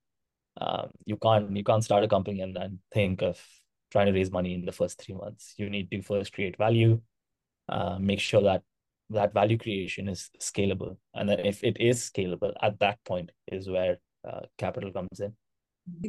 Um, 0.60 0.90
you 1.06 1.16
can't 1.16 1.56
you 1.56 1.64
can't 1.64 1.84
start 1.84 2.04
a 2.04 2.08
company 2.08 2.42
and 2.42 2.56
then 2.56 2.80
think 2.94 3.22
of 3.22 3.40
trying 3.92 4.08
to 4.08 4.12
raise 4.12 4.32
money 4.32 4.54
in 4.54 4.66
the 4.66 4.72
first 4.72 5.02
three 5.02 5.16
months. 5.16 5.54
You 5.58 5.70
need 5.70 5.90
to 5.92 6.02
first 6.02 6.34
create 6.34 6.58
value, 6.58 7.02
uh, 7.70 7.98
make 8.00 8.20
sure 8.20 8.42
that 8.42 8.64
that 9.10 9.34
value 9.34 9.58
creation 9.58 10.08
is 10.08 10.30
scalable. 10.40 10.98
And 11.14 11.28
then 11.28 11.40
if 11.40 11.64
it 11.64 11.78
is 11.80 12.10
scalable, 12.10 12.54
at 12.62 12.80
that 12.80 13.00
point 13.06 13.32
is 13.48 13.70
where 13.70 13.98
uh, 14.28 14.42
capital 14.58 14.92
comes 14.92 15.20
in. 15.20 15.34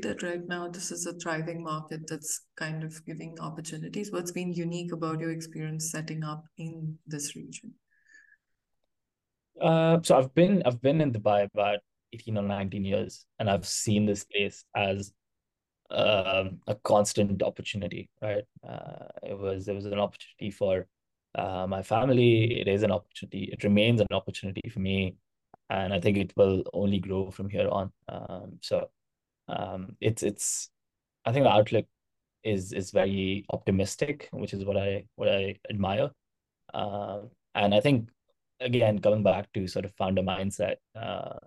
That 0.03 0.23
right 0.23 0.47
now, 0.47 0.69
this 0.69 0.91
is 0.91 1.07
a 1.07 1.15
thriving 1.15 1.63
market 1.63 2.03
that's 2.07 2.43
kind 2.57 2.85
of 2.85 3.05
giving 3.07 3.37
opportunities. 3.41 4.13
What's 4.13 4.33
been 4.33 4.53
unique 4.53 4.93
about 4.93 5.21
your 5.21 5.31
experience 5.31 5.91
setting 5.91 6.23
up 6.23 6.45
in 6.59 6.99
this 7.07 7.35
region? 7.35 7.73
Uh, 9.59 9.99
so 10.03 10.19
I've 10.19 10.35
been 10.35 10.63
I've 10.67 10.83
been 10.83 11.01
in 11.01 11.13
Dubai 11.13 11.49
about 11.55 11.79
18 12.13 12.37
or 12.37 12.43
19 12.43 12.85
years, 12.85 13.25
and 13.39 13.49
I've 13.49 13.67
seen 13.67 14.05
this 14.05 14.25
place 14.25 14.65
as 14.75 15.13
um, 15.91 16.61
a 16.67 16.75
constant 16.85 17.43
opportunity, 17.43 18.11
right? 18.23 18.45
Uh, 18.67 19.07
it 19.23 19.39
was 19.39 19.69
it 19.69 19.75
was 19.75 19.87
an 19.87 19.99
opportunity 19.99 20.51
for 20.51 20.87
uh, 21.35 21.67
my 21.67 21.83
family. 21.83 22.61
It 22.61 22.69
is 22.69 22.83
an 22.83 22.91
opportunity. 22.91 23.51
It 23.53 23.65
remains 23.65 24.01
an 24.01 24.09
opportunity 24.13 24.69
for 24.71 24.81
me, 24.81 25.17
and 25.69 25.93
I 25.93 26.01
think 26.01 26.17
it 26.17 26.33
will 26.37 26.65
only 26.73 26.99
grow 26.99 27.31
from 27.31 27.49
here 27.49 27.69
on. 27.71 27.93
Um, 28.09 28.59
so 28.61 28.91
um, 29.49 29.97
it's 30.01 30.23
it's 30.23 30.71
I 31.25 31.33
think 31.33 31.45
the 31.45 31.51
outlook 31.51 31.87
is 32.45 32.73
is 32.73 32.91
very 32.91 33.45
optimistic, 33.51 34.29
which 34.33 34.55
is 34.55 34.65
what 34.65 34.77
I 34.77 35.07
what 35.17 35.29
I 35.29 35.57
admire. 35.69 36.11
Uh, 36.75 37.23
and 37.55 37.75
I 37.75 37.81
think 37.81 38.09
again 38.61 38.99
coming 39.01 39.23
back 39.23 39.53
to 39.55 39.67
sort 39.67 39.85
of 39.85 39.95
founder 39.97 40.23
mindset, 40.23 40.77
uh, 40.97 41.39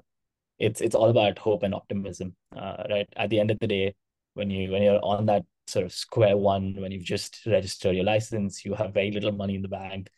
it's 0.60 0.82
it's 0.82 0.96
all 0.96 1.10
about 1.10 1.40
hope 1.40 1.64
and 1.64 1.74
optimism, 1.74 2.36
uh, 2.56 2.84
right? 2.90 3.08
At 3.16 3.30
the 3.30 3.40
end 3.40 3.52
of 3.52 3.60
the 3.60 3.68
day, 3.68 3.96
when 4.34 4.50
you 4.50 4.72
when 4.72 4.84
you're 4.84 5.04
on 5.04 5.26
that 5.28 5.44
sort 5.68 5.86
of 5.86 5.94
square 5.94 6.38
one 6.38 6.76
when 6.80 6.92
you've 6.92 7.04
just 7.04 7.46
registered 7.46 7.96
your 7.96 8.06
license 8.06 8.66
you 8.66 8.74
have 8.74 8.94
very 8.94 9.12
little 9.12 9.32
money 9.32 9.56
in 9.56 9.62
the 9.62 9.68
bank 9.68 10.10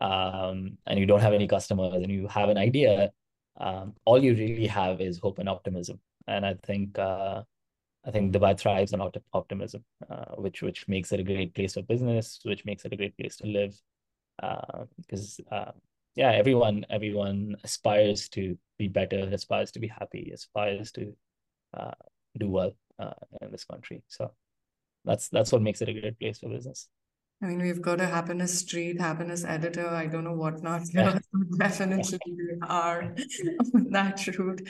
um, 0.00 0.78
and 0.86 0.98
you 0.98 1.06
don't 1.06 1.20
have 1.20 1.32
any 1.32 1.46
customers 1.46 2.02
and 2.02 2.10
you 2.10 2.26
have 2.28 2.48
an 2.48 2.58
idea 2.58 3.12
um, 3.60 3.94
all 4.04 4.22
you 4.22 4.34
really 4.34 4.66
have 4.66 5.00
is 5.00 5.18
hope 5.18 5.38
and 5.38 5.48
optimism 5.48 6.00
and 6.28 6.46
i 6.46 6.54
think 6.64 6.98
uh, 6.98 7.42
i 8.06 8.10
think 8.10 8.32
dubai 8.32 8.58
thrives 8.58 8.92
on 8.94 9.00
opt- 9.00 9.18
optimism 9.32 9.84
uh, 10.10 10.34
which 10.36 10.62
which 10.62 10.88
makes 10.88 11.12
it 11.12 11.20
a 11.20 11.24
great 11.24 11.54
place 11.54 11.74
for 11.74 11.82
business 11.82 12.40
which 12.44 12.64
makes 12.64 12.84
it 12.84 12.92
a 12.92 12.96
great 12.96 13.16
place 13.16 13.36
to 13.36 13.46
live 13.46 13.74
because 14.96 15.40
uh, 15.50 15.54
uh, 15.54 15.72
yeah 16.14 16.30
everyone 16.30 16.84
everyone 16.90 17.56
aspires 17.64 18.28
to 18.28 18.56
be 18.78 18.88
better 18.88 19.28
aspires 19.32 19.70
to 19.70 19.78
be 19.78 19.88
happy 19.88 20.30
aspires 20.32 20.90
to 20.92 21.14
uh, 21.74 21.92
do 22.38 22.48
well 22.48 22.72
uh, 22.98 23.12
in 23.40 23.50
this 23.50 23.64
country. 23.64 24.02
So 24.08 24.32
that's 25.04 25.28
that's 25.28 25.52
what 25.52 25.62
makes 25.62 25.82
it 25.82 25.88
a 25.88 26.00
great 26.00 26.18
place 26.18 26.38
for 26.38 26.48
business. 26.48 26.88
I 27.42 27.46
mean, 27.46 27.60
we've 27.60 27.82
got 27.82 28.00
a 28.00 28.06
happiness 28.06 28.60
street, 28.60 29.00
happiness 29.00 29.44
editor. 29.44 29.88
I 29.88 30.06
don't 30.06 30.22
know 30.22 30.34
what 30.34 30.62
not. 30.62 30.82
Yeah. 30.94 31.18
Definitely 31.58 32.20
we 32.24 32.58
are 32.62 33.14
that 33.90 34.24
route. 34.38 34.62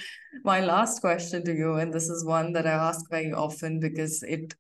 My 0.43 0.61
last 0.61 1.01
question 1.03 1.45
to 1.45 1.55
you, 1.55 1.75
and 1.75 1.93
this 1.93 2.09
is 2.09 2.25
one 2.25 2.53
that 2.55 2.67
I 2.67 2.71
ask 2.71 3.11
very 3.11 3.33
often 3.33 3.79
because 3.79 4.23
it 4.23 4.55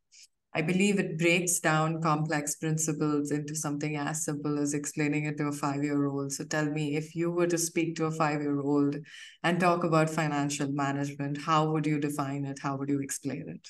I 0.55 0.61
believe 0.61 0.99
it 0.99 1.17
breaks 1.17 1.61
down 1.61 2.03
complex 2.03 2.57
principles 2.57 3.31
into 3.31 3.55
something 3.55 3.97
as 3.97 4.27
simple 4.27 4.59
as 4.59 4.75
explaining 4.75 5.25
it 5.25 5.39
to 5.39 5.47
a 5.47 5.53
five 5.53 5.83
year 5.83 6.07
old. 6.07 6.33
So 6.33 6.45
tell 6.45 6.67
me, 6.67 6.97
if 6.97 7.17
you 7.17 7.31
were 7.31 7.47
to 7.47 7.57
speak 7.57 7.97
to 7.97 8.05
a 8.05 8.11
five 8.11 8.43
year 8.43 8.61
old 8.61 8.97
and 9.43 9.59
talk 9.59 9.85
about 9.85 10.11
financial 10.11 10.71
management, 10.71 11.41
how 11.41 11.71
would 11.73 11.87
you 11.87 11.99
define 11.99 12.45
it? 12.45 12.59
How 12.63 12.77
would 12.77 12.91
you 12.91 13.01
explain 13.01 13.49
it? 13.49 13.67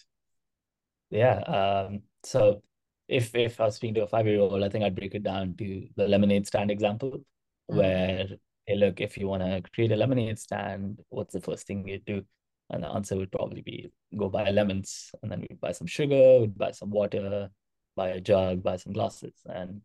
Yeah. 1.13 1.39
Um, 1.41 2.03
so 2.25 2.63
if 3.07 3.35
if 3.35 3.61
I 3.61 3.67
was 3.67 3.77
speaking 3.77 3.95
to 3.97 4.05
a 4.05 4.07
five 4.07 4.27
year 4.27 4.41
old, 4.41 4.63
I 4.63 4.69
think 4.69 4.85
I'd 4.85 4.97
break 4.97 5.15
it 5.15 5.23
down 5.23 5.55
to 5.59 5.87
the 5.95 6.09
lemonade 6.09 6.47
stand 6.47 6.71
example, 6.71 7.11
mm-hmm. 7.11 7.77
where 7.77 8.27
hey, 8.67 8.77
look, 8.77 9.01
if 9.01 9.19
you 9.19 9.29
want 9.29 9.43
to 9.43 9.63
create 9.75 9.93
a 9.93 9.97
lemonade 9.97 10.39
stand, 10.39 11.01
what's 11.11 11.35
the 11.35 11.41
first 11.41 11.67
thing 11.67 11.87
you 11.87 11.99
do? 11.99 12.25
And 12.71 12.83
the 12.83 12.89
answer 12.89 13.17
would 13.17 13.31
probably 13.31 13.61
be 13.61 13.93
go 14.17 14.29
buy 14.31 14.51
lemons, 14.51 15.11
and 15.23 15.31
then 15.31 15.41
we'd 15.41 15.61
buy 15.61 15.73
some 15.73 15.87
sugar, 15.87 16.41
we'd 16.41 16.57
buy 16.57 16.71
some 16.71 16.91
water, 16.91 17.51
buy 17.95 18.09
a 18.09 18.21
jug, 18.21 18.63
buy 18.63 18.77
some 18.77 18.95
glasses, 18.95 19.35
and 19.47 19.83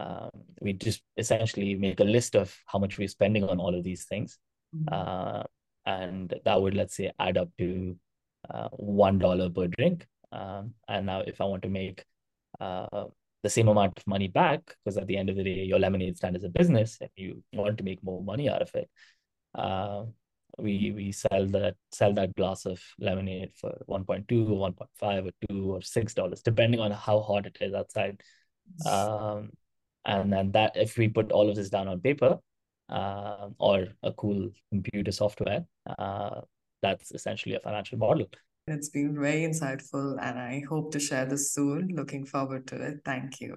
um, 0.00 0.30
we 0.62 0.72
just 0.72 1.02
essentially 1.18 1.74
make 1.74 2.00
a 2.00 2.04
list 2.04 2.34
of 2.34 2.56
how 2.66 2.78
much 2.78 2.96
we're 2.96 3.08
spending 3.08 3.44
on 3.44 3.60
all 3.60 3.74
of 3.74 3.84
these 3.84 4.04
things, 4.04 4.38
mm-hmm. 4.74 4.88
uh, 4.90 5.42
and 5.84 6.34
that 6.46 6.62
would 6.62 6.74
let's 6.74 6.96
say 6.96 7.12
add 7.18 7.36
up 7.36 7.50
to 7.58 7.94
uh, 8.48 8.68
one 8.70 9.18
dollar 9.18 9.50
per 9.50 9.66
drink. 9.66 10.06
Um, 10.32 10.74
and 10.88 11.06
now, 11.06 11.20
if 11.20 11.40
I 11.40 11.44
want 11.44 11.62
to 11.62 11.68
make 11.68 12.04
uh, 12.60 13.06
the 13.42 13.50
same 13.50 13.68
amount 13.68 13.98
of 13.98 14.06
money 14.06 14.28
back, 14.28 14.76
because 14.84 14.96
at 14.96 15.06
the 15.06 15.16
end 15.16 15.30
of 15.30 15.36
the 15.36 15.44
day, 15.44 15.64
your 15.64 15.78
lemonade 15.78 16.16
stand 16.16 16.36
is 16.36 16.44
a 16.44 16.48
business, 16.48 16.98
and 17.00 17.10
you 17.16 17.42
want 17.52 17.78
to 17.78 17.84
make 17.84 18.02
more 18.02 18.22
money 18.22 18.48
out 18.48 18.62
of 18.62 18.70
it. 18.74 18.90
Uh, 19.54 20.04
we 20.58 20.92
we 20.94 21.12
sell 21.12 21.46
that 21.46 21.74
sell 21.90 22.12
that 22.12 22.34
glass 22.36 22.66
of 22.66 22.80
lemonade 22.98 23.52
for 23.54 23.72
1.2 23.88 24.50
or 24.50 24.70
1.5 24.70 25.26
or 25.26 25.30
2 25.48 25.72
or 25.72 25.82
6 25.82 26.14
dollars 26.14 26.42
depending 26.42 26.80
on 26.80 26.90
how 26.90 27.20
hot 27.20 27.46
it 27.46 27.56
is 27.60 27.72
outside 27.74 28.20
um, 28.86 29.50
and 30.04 30.32
then 30.32 30.52
that 30.52 30.76
if 30.76 30.98
we 30.98 31.08
put 31.08 31.32
all 31.32 31.48
of 31.48 31.56
this 31.56 31.70
down 31.70 31.88
on 31.88 32.00
paper 32.00 32.38
uh, 32.88 33.48
or 33.58 33.88
a 34.02 34.12
cool 34.12 34.50
computer 34.70 35.12
software 35.12 35.64
uh, 35.98 36.40
that's 36.82 37.12
essentially 37.12 37.54
a 37.54 37.60
financial 37.60 37.98
model 37.98 38.26
it's 38.66 38.88
been 38.88 39.14
very 39.14 39.42
insightful 39.42 40.18
and 40.22 40.38
i 40.38 40.62
hope 40.68 40.92
to 40.92 41.00
share 41.00 41.26
this 41.26 41.52
soon. 41.52 41.88
Looking 41.94 42.24
forward 42.24 42.66
to 42.68 42.76
it. 42.76 43.00
Thank 43.04 43.40
you. 43.40 43.56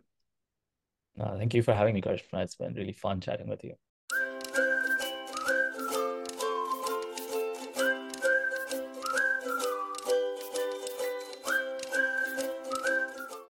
Uh, 1.20 1.38
thank 1.38 1.54
you 1.54 1.64
for 1.64 1.74
having 1.74 1.94
me 1.94 2.02
Karishma. 2.02 2.44
it's 2.44 2.56
been 2.56 2.74
really 2.74 2.92
fun 2.92 3.22
chatting 3.22 3.48
with 3.48 3.64
you 3.64 3.76